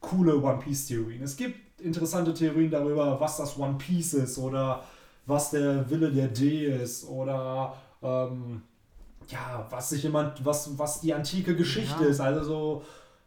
coole 0.00 0.42
One 0.42 0.58
Piece 0.58 0.86
Theorien. 0.88 1.22
Es 1.22 1.36
gibt 1.36 1.80
interessante 1.80 2.34
Theorien 2.34 2.70
darüber, 2.70 3.20
was 3.20 3.36
das 3.36 3.58
One 3.58 3.76
Piece 3.78 4.14
ist 4.14 4.38
oder 4.38 4.82
was 5.24 5.50
der 5.50 5.88
Wille 5.88 6.10
der 6.10 6.28
D 6.28 6.66
ist 6.66 7.08
oder 7.08 7.76
ähm, 8.02 8.62
ja, 9.28 9.66
was 9.70 9.90
sich 9.90 10.02
jemand, 10.02 10.44
was, 10.44 10.78
was 10.78 11.00
die 11.00 11.14
antike 11.14 11.56
Geschichte 11.56 12.04
ja. 12.04 12.10
ist. 12.10 12.20
Also 12.20 12.44
so, 12.44 12.84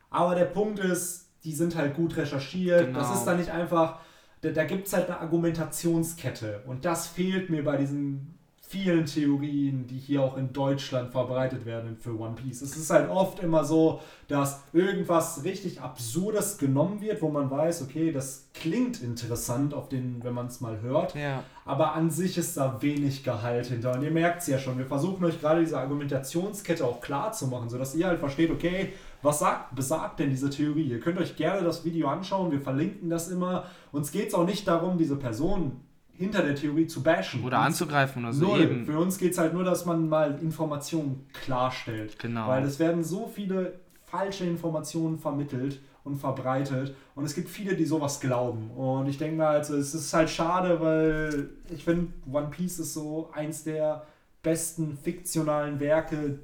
aber 0.10 0.36
der 0.36 0.46
Punkt 0.46 0.80
ist, 0.80 1.28
die 1.44 1.54
sind 1.54 1.76
halt 1.76 1.96
gut 1.96 2.18
recherchiert. 2.18 2.88
Genau. 2.88 3.00
Das 3.00 3.14
ist 3.14 3.26
dann 3.26 3.38
nicht 3.38 3.52
einfach, 3.52 4.00
da, 4.42 4.50
da 4.50 4.64
gibt 4.66 4.88
es 4.88 4.94
halt 4.94 5.08
eine 5.08 5.20
Argumentationskette. 5.20 6.64
Und 6.66 6.86
das 6.86 7.08
fehlt 7.08 7.50
mir 7.50 7.64
bei 7.64 7.78
diesen 7.78 8.39
vielen 8.70 9.08
Theorien, 9.08 9.88
die 9.88 9.98
hier 9.98 10.22
auch 10.22 10.38
in 10.38 10.54
Deutschland 10.54 11.12
verbreitet 11.12 11.66
werden 11.66 11.98
für 12.00 12.20
One 12.20 12.36
Piece. 12.36 12.62
Es 12.62 12.78
ist 12.78 12.92
halt 12.92 13.10
oft 13.10 13.40
immer 13.40 13.66
so, 13.66 14.00
dass 14.28 14.62
irgendwas 14.74 15.44
richtig 15.44 15.82
Absurdes 15.82 16.60
genommen 16.60 17.02
wird, 17.02 17.20
wo 17.24 17.30
man 17.30 17.50
weiß, 17.50 17.82
okay, 17.82 18.12
das 18.12 18.48
klingt 18.54 19.02
interessant, 19.02 19.74
auf 19.74 19.90
den, 19.90 20.24
wenn 20.24 20.36
man 20.36 20.46
es 20.46 20.62
mal 20.62 20.82
hört, 20.82 21.16
ja. 21.16 21.44
aber 21.66 21.96
an 21.96 22.12
sich 22.12 22.38
ist 22.38 22.58
da 22.58 22.80
wenig 22.80 23.24
Gehalt 23.24 23.66
hinter. 23.66 23.96
Und 23.96 24.04
ihr 24.04 24.12
merkt 24.12 24.44
es 24.44 24.48
ja 24.48 24.60
schon, 24.60 24.78
wir 24.78 24.86
versuchen 24.86 25.26
euch 25.26 25.42
gerade 25.42 25.62
diese 25.62 25.80
Argumentationskette 25.80 26.86
auch 26.86 27.02
klar 27.02 27.32
zu 27.32 27.48
machen, 27.48 27.70
sodass 27.70 27.96
ihr 27.96 28.06
halt 28.06 28.20
versteht, 28.20 28.52
okay, 28.52 28.94
was 29.24 29.40
sagt, 29.40 29.74
besagt 29.74 30.20
denn 30.20 30.30
diese 30.30 30.52
Theorie? 30.52 30.84
Ihr 30.84 31.00
könnt 31.00 31.18
euch 31.18 31.36
gerne 31.36 31.64
das 31.64 31.86
Video 31.86 32.08
anschauen, 32.08 32.52
wir 32.52 32.62
verlinken 32.62 33.10
das 33.10 33.30
immer. 33.30 33.66
Uns 33.92 34.12
geht 34.12 34.28
es 34.28 34.36
auch 34.36 34.46
nicht 34.46 34.68
darum, 34.68 35.00
diese 35.00 35.16
Person 35.16 35.82
hinter 36.20 36.44
der 36.44 36.54
Theorie 36.54 36.86
zu 36.86 37.02
bashen. 37.02 37.44
Oder 37.46 37.60
anzugreifen 37.60 38.26
oder 38.26 38.34
so. 38.34 38.48
Null. 38.48 38.62
Eben. 38.62 38.86
Für 38.86 39.00
uns 39.00 39.18
geht 39.18 39.32
es 39.32 39.38
halt 39.38 39.54
nur, 39.54 39.64
dass 39.64 39.86
man 39.86 40.10
mal 40.10 40.38
Informationen 40.42 41.26
klarstellt. 41.32 42.20
Genau. 42.20 42.50
Weil 42.50 42.66
es 42.66 42.78
werden 42.78 43.06
so 43.06 43.32
viele 43.34 43.80
falsche 44.04 44.44
Informationen 44.44 45.18
vermittelt 45.18 45.80
und 46.04 46.18
verbreitet. 46.18 46.94
Und 47.16 47.24
es 47.24 47.34
gibt 47.34 47.50
viele, 47.50 47.74
die 47.74 47.86
sowas 47.86 48.20
glauben. 48.20 48.70
Und 48.72 49.08
ich 49.08 49.18
denke 49.18 49.38
mal, 49.38 49.56
also, 49.56 49.78
es 49.78 49.94
ist 49.96 50.14
halt 50.14 50.30
schade, 50.30 50.82
weil 50.82 51.52
ich 51.70 51.86
finde, 51.86 52.12
One 52.30 52.48
Piece 52.48 52.80
ist 52.80 52.94
so 52.94 53.30
eins 53.34 53.64
der 53.64 54.06
besten 54.44 54.98
fiktionalen 54.98 55.80
Werke, 55.80 56.40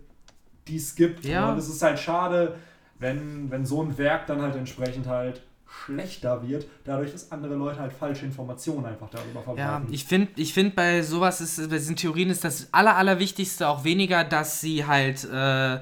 die 0.70 0.78
es 0.78 0.96
gibt. 0.96 1.26
Ja. 1.26 1.52
Und 1.52 1.58
es 1.58 1.68
ist 1.68 1.82
halt 1.82 2.00
schade, 2.00 2.56
wenn, 2.98 3.52
wenn 3.52 3.66
so 3.66 3.84
ein 3.84 3.98
Werk 3.98 4.26
dann 4.28 4.42
halt 4.42 4.56
entsprechend 4.56 5.08
halt 5.08 5.42
schlechter 5.86 6.48
wird, 6.48 6.68
dadurch, 6.84 7.12
dass 7.12 7.32
andere 7.32 7.56
Leute 7.56 7.80
halt 7.80 7.94
falsche 7.94 8.26
Informationen 8.26 8.86
einfach 8.86 9.10
darüber 9.10 9.42
verbreiten. 9.42 9.88
Ja, 9.88 9.94
ich 9.94 10.06
finde, 10.06 10.30
ich 10.36 10.54
find 10.54 10.76
bei 10.76 11.02
sowas, 11.02 11.42
ist, 11.42 11.70
bei 11.70 11.78
diesen 11.78 11.96
Theorien 11.96 12.30
ist 12.30 12.44
das 12.44 12.70
Aller, 12.72 12.96
Allerwichtigste 12.96 13.68
auch 13.68 13.84
weniger, 13.84 14.24
dass 14.24 14.62
sie 14.62 14.86
halt 14.86 15.24
äh, 15.26 15.80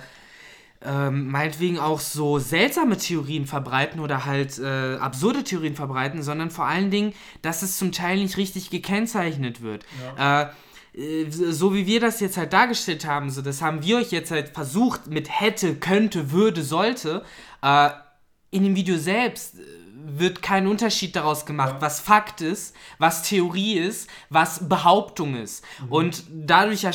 ähm, 0.86 1.30
meinetwegen 1.30 1.80
auch 1.80 2.00
so 2.00 2.40
seltsame 2.40 2.98
Theorien 2.98 3.46
verbreiten 3.46 4.00
oder 4.00 4.26
halt 4.26 4.60
äh, 4.60 4.96
absurde 4.96 5.44
Theorien 5.44 5.76
verbreiten, 5.76 6.24
sondern 6.24 6.52
vor 6.52 6.66
allen 6.66 6.92
Dingen, 6.92 7.14
dass 7.42 7.62
es 7.62 7.78
zum 7.78 7.92
Teil 7.92 8.18
nicht 8.18 8.38
richtig 8.38 8.70
gekennzeichnet 8.70 9.62
wird. 9.62 9.86
Ja. 10.18 10.42
Äh, 10.42 10.48
so 11.30 11.74
wie 11.74 11.88
wir 11.88 12.00
das 12.00 12.20
jetzt 12.20 12.38
halt 12.38 12.54
dargestellt 12.54 13.08
haben, 13.08 13.32
so 13.32 13.42
das 13.42 13.64
haben 13.64 13.82
wir 13.82 13.98
euch 13.98 14.12
jetzt 14.12 14.30
halt 14.30 14.50
versucht 14.50 15.08
mit 15.08 15.28
hätte, 15.42 15.76
könnte, 15.76 16.32
würde, 16.32 16.62
sollte. 16.62 17.24
Äh, 17.64 17.90
in 18.52 18.64
dem 18.64 18.76
Video 18.76 18.98
selbst 18.98 19.56
äh, 19.58 19.62
wird 20.06 20.42
kein 20.42 20.68
Unterschied 20.68 21.16
daraus 21.16 21.46
gemacht, 21.46 21.76
was 21.80 22.00
Fakt 22.00 22.42
ist, 22.42 22.76
was 23.00 23.24
Theorie 23.24 23.78
ist, 23.78 24.10
was 24.30 24.68
Behauptung 24.68 25.36
ist. 25.36 25.63
Mhm. 25.82 25.92
Und 25.92 26.24
dadurch 26.30 26.84
äh, 26.84 26.89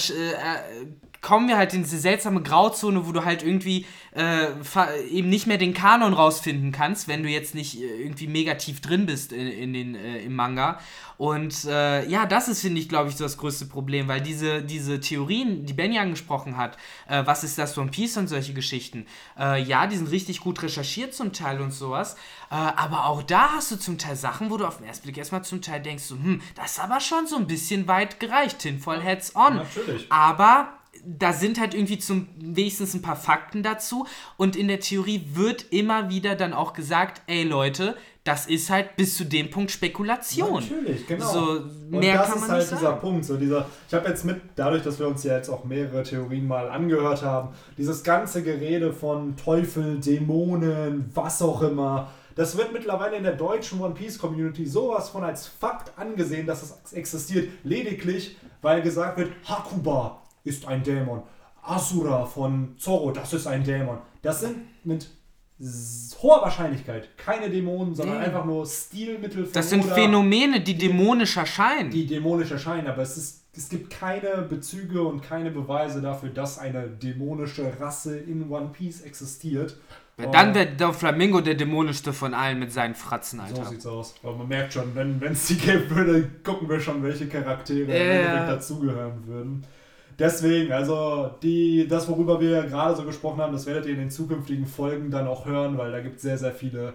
kommen 1.20 1.48
wir 1.48 1.56
halt 1.56 1.74
in 1.74 1.82
diese 1.82 1.98
seltsame 1.98 2.42
Grauzone, 2.42 3.06
wo 3.06 3.12
du 3.12 3.24
halt 3.24 3.42
irgendwie 3.42 3.86
äh, 4.14 4.46
eben 5.10 5.28
nicht 5.28 5.46
mehr 5.46 5.58
den 5.58 5.74
Kanon 5.74 6.12
rausfinden 6.12 6.72
kannst, 6.72 7.08
wenn 7.08 7.22
du 7.22 7.28
jetzt 7.28 7.54
nicht 7.54 7.80
äh, 7.80 8.02
irgendwie 8.02 8.26
mega 8.26 8.54
tief 8.54 8.80
drin 8.80 9.06
bist 9.06 9.32
in, 9.32 9.48
in 9.48 9.72
den, 9.72 9.94
äh, 9.94 10.22
im 10.22 10.34
Manga. 10.34 10.78
Und 11.16 11.64
äh, 11.64 12.08
ja, 12.08 12.26
das 12.26 12.46
ist, 12.46 12.60
finde 12.60 12.80
ich, 12.80 12.88
glaube 12.88 13.10
ich, 13.10 13.16
so 13.16 13.24
das 13.24 13.36
größte 13.36 13.66
Problem, 13.66 14.06
weil 14.06 14.20
diese, 14.20 14.62
diese 14.62 15.00
Theorien, 15.00 15.66
die 15.66 15.72
Benny 15.72 15.98
angesprochen 15.98 16.56
hat, 16.56 16.76
äh, 17.08 17.26
was 17.26 17.42
ist 17.42 17.58
das 17.58 17.76
One 17.76 17.90
Piece 17.90 18.16
und 18.16 18.28
solche 18.28 18.54
Geschichten, 18.54 19.06
äh, 19.36 19.60
ja, 19.60 19.88
die 19.88 19.96
sind 19.96 20.10
richtig 20.12 20.40
gut 20.40 20.62
recherchiert 20.62 21.14
zum 21.14 21.32
Teil 21.32 21.60
und 21.60 21.72
sowas, 21.72 22.16
aber 22.50 23.04
auch 23.06 23.22
da 23.22 23.52
hast 23.56 23.70
du 23.72 23.76
zum 23.76 23.98
Teil 23.98 24.16
Sachen, 24.16 24.50
wo 24.50 24.56
du 24.56 24.66
auf 24.66 24.78
den 24.78 24.86
ersten 24.86 25.02
Blick 25.02 25.18
erstmal 25.18 25.44
zum 25.44 25.60
Teil 25.60 25.82
denkst, 25.82 26.04
so, 26.04 26.14
hm, 26.14 26.40
das 26.54 26.72
ist 26.72 26.80
aber 26.80 26.98
schon 27.00 27.26
so 27.26 27.36
ein 27.36 27.46
bisschen 27.46 27.86
weit 27.88 28.20
gereicht, 28.20 28.60
Tinfoil 28.60 29.02
Heads 29.02 29.36
on. 29.36 29.56
Natürlich. 29.56 30.10
Aber 30.10 30.77
da 31.04 31.32
sind 31.32 31.60
halt 31.60 31.74
irgendwie 31.74 31.98
zum 31.98 32.28
wenigstens 32.38 32.94
ein 32.94 33.02
paar 33.02 33.16
Fakten 33.16 33.62
dazu 33.62 34.06
und 34.36 34.56
in 34.56 34.68
der 34.68 34.80
Theorie 34.80 35.28
wird 35.32 35.66
immer 35.70 36.10
wieder 36.10 36.34
dann 36.34 36.52
auch 36.52 36.72
gesagt, 36.72 37.22
ey 37.26 37.44
Leute, 37.44 37.96
das 38.24 38.46
ist 38.46 38.68
halt 38.68 38.96
bis 38.96 39.16
zu 39.16 39.24
dem 39.24 39.50
Punkt 39.50 39.70
Spekulation. 39.70 40.62
Natürlich, 40.62 41.06
genau. 41.06 41.32
So, 41.32 41.40
und 41.40 41.90
mehr 41.90 42.18
das 42.18 42.28
kann 42.28 42.40
man 42.40 42.44
ist 42.44 42.50
halt 42.50 42.60
nicht 42.60 42.72
dieser 42.72 42.80
sagen. 42.82 43.00
Punkt. 43.00 43.24
So 43.24 43.36
dieser, 43.36 43.66
ich 43.88 43.94
habe 43.94 44.08
jetzt 44.08 44.24
mit, 44.24 44.40
dadurch, 44.54 44.82
dass 44.82 44.98
wir 44.98 45.08
uns 45.08 45.24
ja 45.24 45.36
jetzt 45.36 45.48
auch 45.48 45.64
mehrere 45.64 46.02
Theorien 46.02 46.46
mal 46.46 46.68
angehört 46.68 47.22
haben, 47.22 47.54
dieses 47.78 48.04
ganze 48.04 48.42
Gerede 48.42 48.92
von 48.92 49.36
Teufel, 49.36 49.98
Dämonen, 49.98 51.10
was 51.14 51.40
auch 51.40 51.62
immer, 51.62 52.10
das 52.34 52.56
wird 52.56 52.72
mittlerweile 52.72 53.16
in 53.16 53.24
der 53.24 53.34
deutschen 53.34 53.80
One 53.80 53.94
Piece 53.94 54.18
Community 54.18 54.66
sowas 54.66 55.08
von 55.08 55.24
als 55.24 55.48
Fakt 55.48 55.90
angesehen, 55.98 56.46
dass 56.46 56.62
es 56.62 56.92
existiert. 56.92 57.48
Lediglich, 57.64 58.36
weil 58.62 58.82
gesagt 58.82 59.18
wird, 59.18 59.32
Hakuba 59.48 60.22
ist 60.48 60.66
ein 60.66 60.82
Dämon. 60.82 61.22
Asura 61.62 62.24
von 62.24 62.74
Zorro, 62.78 63.12
das 63.12 63.32
ist 63.32 63.46
ein 63.46 63.62
Dämon. 63.62 63.98
Das 64.22 64.40
sind 64.40 64.56
mit 64.84 65.08
hoher 66.22 66.42
Wahrscheinlichkeit 66.42 67.16
keine 67.18 67.50
Dämonen, 67.50 67.94
sondern 67.94 68.18
nee. 68.18 68.26
einfach 68.26 68.44
nur 68.44 68.64
Stilmittel 68.64 69.44
von 69.44 69.52
Das 69.52 69.70
sind 69.70 69.84
Oda, 69.84 69.94
Phänomene, 69.94 70.60
die 70.60 70.78
dämonisch 70.78 71.36
erscheinen. 71.36 71.90
Die 71.90 72.06
dämonisch 72.06 72.50
erscheinen, 72.50 72.86
aber 72.86 73.02
es, 73.02 73.16
ist, 73.16 73.44
es 73.56 73.68
gibt 73.68 73.90
keine 73.90 74.42
Bezüge 74.42 75.02
und 75.02 75.20
keine 75.20 75.50
Beweise 75.50 76.00
dafür, 76.00 76.30
dass 76.30 76.58
eine 76.58 76.86
dämonische 76.86 77.72
Rasse 77.80 78.18
in 78.18 78.48
One 78.50 78.70
Piece 78.72 79.00
existiert. 79.00 79.76
Ja, 80.16 80.26
dann 80.26 80.54
wäre 80.54 80.66
der 80.66 80.92
Flamingo 80.92 81.40
der 81.40 81.54
dämonischste 81.54 82.12
von 82.12 82.34
allen 82.34 82.58
mit 82.58 82.72
seinen 82.72 82.94
Fratzen, 82.94 83.38
Alter. 83.38 83.64
So 83.64 83.70
sieht's 83.70 83.86
aus. 83.86 84.14
Aber 84.22 84.36
man 84.36 84.48
merkt 84.48 84.72
schon, 84.72 84.94
wenn 84.94 85.20
es 85.22 85.46
die 85.46 85.56
geben 85.56 85.90
würde, 85.90 86.28
gucken 86.42 86.68
wir 86.68 86.80
schon, 86.80 87.02
welche 87.02 87.28
Charaktere 87.28 87.92
äh. 87.92 88.46
dazugehören 88.46 89.26
würden. 89.26 89.64
Deswegen, 90.18 90.72
also 90.72 91.30
die, 91.42 91.86
das, 91.86 92.08
worüber 92.08 92.40
wir 92.40 92.64
gerade 92.64 92.96
so 92.96 93.04
gesprochen 93.04 93.40
haben, 93.40 93.52
das 93.52 93.66
werdet 93.66 93.86
ihr 93.86 93.92
in 93.92 94.00
den 94.00 94.10
zukünftigen 94.10 94.66
Folgen 94.66 95.10
dann 95.10 95.28
auch 95.28 95.46
hören, 95.46 95.78
weil 95.78 95.92
da 95.92 96.00
gibt 96.00 96.16
es 96.16 96.22
sehr, 96.22 96.38
sehr 96.38 96.52
viele 96.52 96.94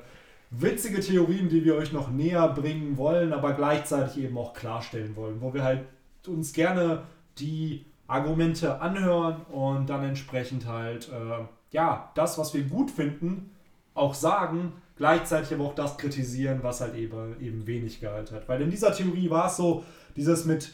witzige 0.50 1.00
Theorien, 1.00 1.48
die 1.48 1.64
wir 1.64 1.76
euch 1.76 1.94
noch 1.94 2.12
näher 2.12 2.48
bringen 2.50 2.98
wollen, 2.98 3.32
aber 3.32 3.54
gleichzeitig 3.54 4.24
eben 4.24 4.38
auch 4.38 4.54
klarstellen 4.54 5.16
wollen, 5.16 5.42
wo 5.42 5.54
wir 5.54 5.64
halt 5.64 5.86
uns 6.28 6.54
gerne 6.54 7.04
die 7.40 7.86
Argumente 8.08 8.82
anhören 8.82 9.42
und 9.52 9.90
dann 9.90 10.04
entsprechend 10.04 10.68
halt, 10.68 11.10
äh, 11.10 11.46
ja, 11.72 12.12
das, 12.16 12.38
was 12.38 12.54
wir 12.54 12.64
gut 12.64 12.92
finden, 12.92 13.52
auch 13.94 14.14
sagen, 14.14 14.74
gleichzeitig 14.98 15.54
aber 15.54 15.66
auch 15.66 15.76
das 15.76 15.98
kritisieren, 15.98 16.60
was 16.62 16.82
halt 16.82 16.96
eben, 16.96 17.40
eben 17.42 17.66
wenig 17.66 18.00
Gehalt 18.00 18.32
hat. 18.32 18.48
Weil 18.50 18.62
in 18.62 18.70
dieser 18.70 18.94
Theorie 18.94 19.30
war 19.30 19.48
es 19.48 19.58
so, 19.58 19.84
dieses 20.16 20.46
mit, 20.46 20.74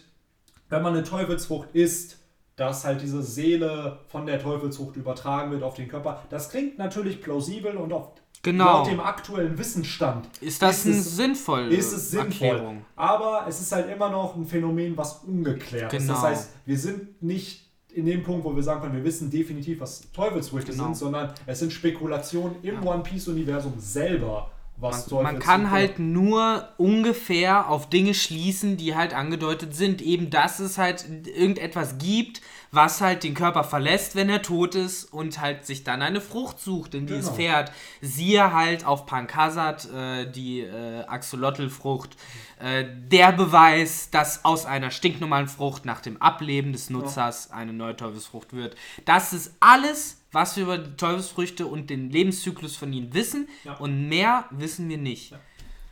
wenn 0.70 0.82
man 0.82 0.94
eine 0.94 1.04
Teufelsfrucht 1.04 1.70
isst, 1.74 2.19
dass 2.60 2.84
halt 2.84 3.02
diese 3.02 3.22
Seele 3.22 4.00
von 4.08 4.26
der 4.26 4.40
Teufelsfrucht 4.40 4.98
übertragen 4.98 5.52
wird 5.52 5.64
auf 5.64 5.76
den 5.76 5.88
Körper. 5.88 6.24
Das 6.30 6.50
klingt 6.50 6.78
natürlich 6.78 7.22
plausibel 7.22 7.78
und 7.78 7.94
auf 7.94 8.12
genau. 8.42 8.80
laut 8.80 8.88
dem 8.88 9.00
aktuellen 9.00 9.58
Wissensstand 9.58 10.28
ist 10.42 10.62
das 10.62 10.86
ist 10.86 10.98
es, 10.98 11.16
sinnvoll. 11.16 11.68
Ist 11.68 11.94
es 11.94 12.12
sinnvoll. 12.12 12.48
Erklärung. 12.48 12.86
Aber 12.96 13.46
es 13.48 13.62
ist 13.62 13.72
halt 13.72 13.90
immer 13.90 14.10
noch 14.10 14.36
ein 14.36 14.46
Phänomen, 14.46 14.98
was 14.98 15.24
ungeklärt 15.26 15.92
genau. 15.92 16.02
ist. 16.02 16.10
Das 16.10 16.18
genau. 16.18 16.28
heißt, 16.30 16.50
wir 16.66 16.78
sind 16.78 17.22
nicht 17.22 17.70
in 17.94 18.06
dem 18.06 18.24
Punkt, 18.24 18.44
wo 18.44 18.56
wir 18.56 18.62
sagen 18.62 18.82
können, 18.82 18.96
wir 18.96 19.04
wissen 19.04 19.32
definitiv, 19.32 19.80
was 19.80 20.12
Teufelsfrüchte 20.12 20.72
genau. 20.72 20.86
sind, 20.86 20.98
sondern 20.98 21.34
es 21.46 21.60
sind 21.60 21.74
Spekulationen 21.74 22.58
im 22.62 22.76
ja. 22.76 22.94
One 22.94 23.04
Piece 23.04 23.28
Universum 23.28 23.74
selber 23.78 24.52
was 24.80 25.12
man, 25.12 25.24
man 25.24 25.40
kann 25.40 25.72
halt 25.72 26.00
nur 26.00 26.70
ungefähr 26.78 27.70
auf 27.70 27.90
Dinge 27.90 28.14
schließen, 28.14 28.78
die 28.78 28.96
halt 28.96 29.14
angedeutet 29.14 29.76
sind. 29.76 30.02
Eben, 30.02 30.30
dass 30.30 30.60
es 30.60 30.78
halt 30.78 31.06
irgendetwas 31.28 31.98
gibt, 31.98 32.42
was 32.72 33.02
halt 33.02 33.24
den 33.24 33.34
Körper 33.34 33.64
verlässt, 33.64 34.16
wenn 34.16 34.30
er 34.30 34.42
tot 34.42 34.76
ist 34.76 35.06
und 35.06 35.40
halt 35.42 35.66
sich 35.66 35.84
dann 35.84 36.02
eine 36.02 36.22
Frucht 36.22 36.60
sucht, 36.60 36.94
in 36.94 37.08
die 37.08 37.14
genau. 37.14 37.28
es 37.28 37.36
fährt. 37.36 37.72
Siehe 38.02 38.54
halt 38.54 38.86
auf 38.86 39.06
Pankasat, 39.06 39.90
äh, 39.92 40.32
die 40.32 40.62
äh, 40.62 41.04
Axolotl-Frucht. 41.06 42.16
Äh, 42.60 42.86
der 43.12 43.32
Beweis, 43.32 44.10
dass 44.12 44.46
aus 44.46 44.66
einer 44.66 44.92
stinknormalen 44.92 45.48
Frucht 45.48 45.86
nach 45.86 46.02
dem 46.02 46.22
Ableben 46.22 46.74
des 46.74 46.90
Nutzers 46.90 47.52
eine 47.52 47.74
neue 47.74 47.96
Teufelsfrucht 47.96 48.54
wird. 48.54 48.76
Das 49.06 49.34
ist 49.34 49.54
alles 49.60 50.18
was 50.32 50.56
wir 50.56 50.64
über 50.64 50.78
die 50.78 50.96
Teufelsfrüchte 50.96 51.66
und 51.66 51.90
den 51.90 52.10
Lebenszyklus 52.10 52.76
von 52.76 52.94
ihnen 52.94 53.14
wissen 53.14 53.48
ja. 53.64 53.74
und 53.78 54.08
mehr 54.08 54.46
wissen 54.52 54.88
wir 54.90 54.98
nicht. 54.98 55.32
Ja. 55.32 55.40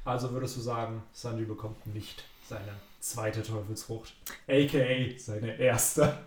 Also 0.06 0.32
würdest 0.32 0.56
du 0.58 0.62
sagen, 0.62 1.04
Sandy 1.12 1.44
bekommt 1.44 1.86
nicht 1.88 2.24
seine 2.48 2.74
zweite 3.00 3.44
Teufelsfrucht, 3.44 4.14
aka 4.48 5.18
seine 5.18 5.58
erste. 5.60 6.18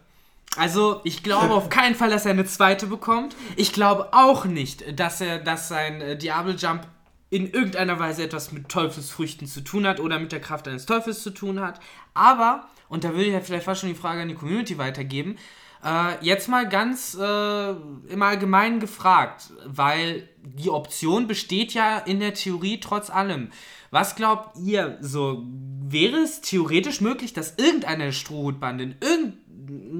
Also, 0.56 1.00
ich 1.04 1.22
glaube 1.22 1.54
auf 1.54 1.68
keinen 1.68 1.94
Fall, 1.94 2.10
dass 2.10 2.26
er 2.26 2.32
eine 2.32 2.44
zweite 2.44 2.86
bekommt. 2.86 3.36
Ich 3.56 3.72
glaube 3.72 4.08
auch 4.12 4.44
nicht, 4.44 4.98
dass 4.98 5.20
er, 5.20 5.38
dass 5.38 5.68
sein 5.68 6.00
äh, 6.00 6.16
Diablo 6.18 6.52
Jump 6.52 6.86
in 7.30 7.48
irgendeiner 7.48 7.98
Weise 8.00 8.24
etwas 8.24 8.50
mit 8.50 8.68
Teufelsfrüchten 8.68 9.46
zu 9.46 9.60
tun 9.60 9.86
hat 9.86 10.00
oder 10.00 10.18
mit 10.18 10.32
der 10.32 10.40
Kraft 10.40 10.66
eines 10.66 10.86
Teufels 10.86 11.22
zu 11.22 11.30
tun 11.30 11.60
hat. 11.60 11.80
Aber, 12.12 12.68
und 12.88 13.04
da 13.04 13.10
würde 13.10 13.26
ich 13.26 13.32
ja 13.32 13.40
vielleicht 13.40 13.64
fast 13.64 13.80
schon 13.80 13.90
die 13.90 13.94
Frage 13.94 14.22
an 14.22 14.28
die 14.28 14.34
Community 14.34 14.76
weitergeben, 14.78 15.36
äh, 15.84 16.24
jetzt 16.24 16.48
mal 16.48 16.68
ganz 16.68 17.16
äh, 17.18 17.70
im 17.70 18.22
Allgemeinen 18.22 18.80
gefragt, 18.80 19.52
weil 19.64 20.28
die 20.42 20.70
Option 20.70 21.26
besteht 21.28 21.72
ja 21.72 21.98
in 21.98 22.20
der 22.20 22.34
Theorie 22.34 22.80
trotz 22.80 23.10
allem. 23.10 23.50
Was 23.90 24.14
glaubt 24.14 24.58
ihr, 24.58 24.98
so 25.00 25.44
wäre 25.82 26.18
es 26.18 26.40
theoretisch 26.40 27.00
möglich, 27.00 27.32
dass 27.32 27.54
irgendeine 27.56 28.12
Strohhutbande 28.12 28.84
in, 28.84 28.94
irgend, 29.00 29.34
in 29.48 29.49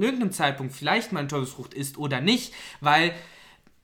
irgendeinem 0.00 0.32
Zeitpunkt 0.32 0.74
vielleicht 0.74 1.12
mal 1.12 1.20
ein 1.20 1.28
Teufelsfrucht 1.28 1.74
ist 1.74 1.98
oder 1.98 2.20
nicht? 2.20 2.52
Weil 2.80 3.12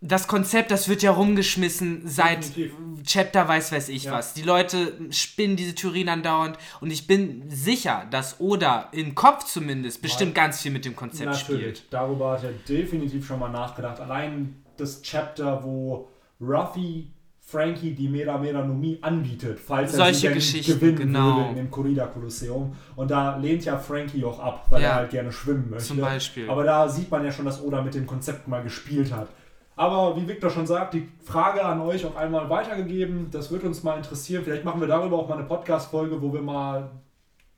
das 0.01 0.29
Konzept, 0.29 0.71
das 0.71 0.89
wird 0.89 1.03
ja 1.03 1.11
rumgeschmissen 1.11 2.03
seit 2.07 2.45
Definitiv. 2.57 2.75
Chapter 3.05 3.49
weiß 3.49 3.73
weiß 3.73 3.89
ich 3.89 4.05
ja. 4.05 4.13
was. 4.13 4.35
Die 4.35 4.43
Leute 4.43 4.93
spinnen 5.11 5.57
diese 5.57 5.75
Theorien 5.75 6.09
andauernd 6.09 6.59
und 6.81 6.91
ich 6.91 7.07
bin 7.07 7.49
sicher, 7.49 8.07
dass 8.11 8.41
Oda 8.41 8.89
im 8.93 9.15
Kopf 9.15 9.45
zumindest 9.45 10.03
bestimmt 10.03 10.35
ganz 10.35 10.61
viel 10.61 10.71
mit 10.71 10.85
dem 10.85 10.95
Konzept 10.95 11.31
Natürlich. 11.31 11.63
spielt. 11.63 11.83
Darüber 11.91 12.33
hat 12.33 12.45
er 12.45 12.53
definitiv 12.53 13.27
schon 13.27 13.41
mal 13.41 13.49
nachgedacht. 13.49 14.01
Allein 14.01 14.63
das 14.77 15.01
Chapter, 15.03 15.65
wo 15.65 16.09
Ruffy 16.41 17.11
Frankie 17.49 17.95
die 17.95 18.09
Mera 18.09 18.37
Mera 18.39 18.61
Nomi 18.65 18.99
anbietet, 19.01 19.61
falls 19.61 19.93
er 19.93 20.13
Solche 20.13 20.41
sie 20.41 20.63
gewinnen 20.63 20.97
genau. 20.97 21.37
würde 21.37 21.49
in 21.51 21.55
dem 21.55 21.71
Corrida 21.71 22.07
Kolosseum. 22.07 22.75
Und 22.97 23.09
da 23.09 23.37
lehnt 23.37 23.65
ja 23.65 23.79
Frankie 23.79 24.25
auch 24.25 24.41
ab, 24.41 24.67
weil 24.69 24.83
ja. 24.83 24.89
er 24.89 24.95
halt 24.97 25.11
gerne 25.11 25.31
schwimmen 25.31 25.71
möchte. 25.71 25.87
Zum 25.87 26.01
Beispiel. 26.01 26.51
Aber 26.51 26.65
da 26.65 26.89
sieht 26.89 27.09
man 27.09 27.25
ja 27.25 27.31
schon, 27.31 27.45
dass 27.45 27.63
Oda 27.63 27.83
mit 27.83 27.95
dem 27.95 28.05
Konzept 28.05 28.49
mal 28.49 28.65
gespielt 28.65 29.13
hat. 29.13 29.29
Aber 29.77 30.17
wie 30.17 30.27
Victor 30.27 30.51
schon 30.51 30.67
sagt, 30.67 30.95
die 30.95 31.09
Frage 31.23 31.65
an 31.65 31.81
euch 31.83 32.05
auch 32.05 32.17
einmal 32.17 32.51
weitergegeben. 32.51 33.29
Das 33.31 33.53
wird 33.53 33.63
uns 33.63 33.85
mal 33.85 33.97
interessieren. 33.97 34.43
Vielleicht 34.43 34.65
machen 34.65 34.81
wir 34.81 34.89
darüber 34.89 35.17
auch 35.17 35.29
mal 35.29 35.39
eine 35.39 35.47
Podcast-Folge, 35.47 36.21
wo 36.21 36.33
wir 36.33 36.43
mal, 36.43 36.91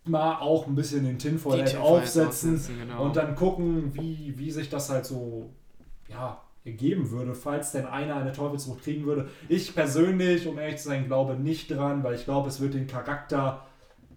mal 0.04 0.34
auch 0.34 0.66
ein 0.66 0.74
bisschen 0.74 1.06
den 1.06 1.18
Tinfoil 1.18 1.62
aufsetzen, 1.62 2.26
aufsetzen 2.26 2.78
genau. 2.78 3.04
und 3.04 3.16
dann 3.16 3.34
gucken, 3.34 3.94
wie, 3.94 4.34
wie 4.36 4.50
sich 4.50 4.68
das 4.68 4.90
halt 4.90 5.06
so 5.06 5.48
ja, 6.08 6.42
ergeben 6.68 7.10
würde, 7.10 7.34
falls 7.34 7.72
denn 7.72 7.86
einer 7.86 8.16
eine 8.16 8.32
Teufelsfrucht 8.32 8.82
kriegen 8.82 9.04
würde. 9.04 9.28
Ich 9.48 9.74
persönlich, 9.74 10.46
um 10.46 10.58
ehrlich 10.58 10.78
zu 10.78 10.88
sein, 10.88 11.06
glaube 11.06 11.34
nicht 11.34 11.70
dran, 11.70 12.04
weil 12.04 12.14
ich 12.14 12.24
glaube, 12.24 12.48
es 12.48 12.60
wird 12.60 12.74
den 12.74 12.86
Charakter 12.86 13.66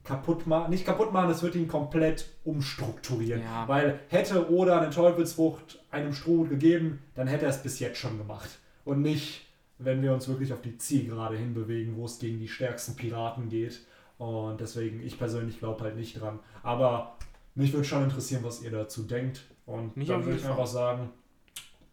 kaputt 0.03 0.47
machen, 0.47 0.71
nicht 0.71 0.85
kaputt 0.85 1.13
machen, 1.13 1.29
es 1.29 1.43
wird 1.43 1.55
ihn 1.55 1.67
komplett 1.67 2.25
umstrukturieren. 2.43 3.41
Ja. 3.41 3.67
Weil 3.67 3.99
hätte 4.09 4.51
Oda 4.51 4.79
eine 4.79 4.89
Teufelsfrucht 4.89 5.79
einem 5.91 6.13
Strohhut 6.13 6.49
gegeben, 6.49 6.99
dann 7.15 7.27
hätte 7.27 7.45
er 7.45 7.51
es 7.51 7.61
bis 7.61 7.79
jetzt 7.79 7.99
schon 7.99 8.17
gemacht. 8.17 8.49
Und 8.83 9.01
nicht, 9.01 9.45
wenn 9.77 10.01
wir 10.01 10.13
uns 10.13 10.27
wirklich 10.27 10.53
auf 10.53 10.61
die 10.61 10.77
Zielgerade 10.77 11.37
hinbewegen, 11.37 11.95
wo 11.95 12.05
es 12.05 12.19
gegen 12.19 12.39
die 12.39 12.47
stärksten 12.47 12.95
Piraten 12.95 13.49
geht. 13.49 13.81
Und 14.17 14.59
deswegen, 14.61 15.01
ich 15.01 15.17
persönlich 15.17 15.59
glaube 15.59 15.83
halt 15.83 15.95
nicht 15.95 16.19
dran. 16.19 16.39
Aber 16.63 17.17
mich 17.55 17.73
würde 17.73 17.85
schon 17.85 18.03
interessieren, 18.03 18.43
was 18.43 18.61
ihr 18.61 18.71
dazu 18.71 19.03
denkt. 19.03 19.43
Und 19.65 19.95
mich 19.97 20.07
dann 20.07 20.25
würde 20.25 20.37
ich 20.37 20.45
einfach 20.45 20.67
sagen, 20.67 21.09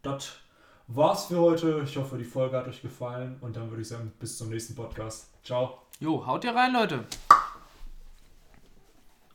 das 0.03 0.39
war's 0.89 1.27
für 1.27 1.39
heute. 1.39 1.83
Ich 1.85 1.97
hoffe, 1.97 2.19
die 2.19 2.25
Folge 2.25 2.57
hat 2.57 2.67
euch 2.67 2.83
gefallen. 2.83 3.37
Und 3.41 3.57
dann 3.57 3.71
würde 3.71 3.83
ich 3.83 3.89
sagen, 3.89 4.13
bis 4.19 4.37
zum 4.37 4.51
nächsten 4.51 4.75
Podcast. 4.75 5.31
Ciao. 5.45 5.79
Jo, 6.01 6.27
haut 6.27 6.45
ihr 6.45 6.55
rein, 6.55 6.73
Leute. 6.73 7.05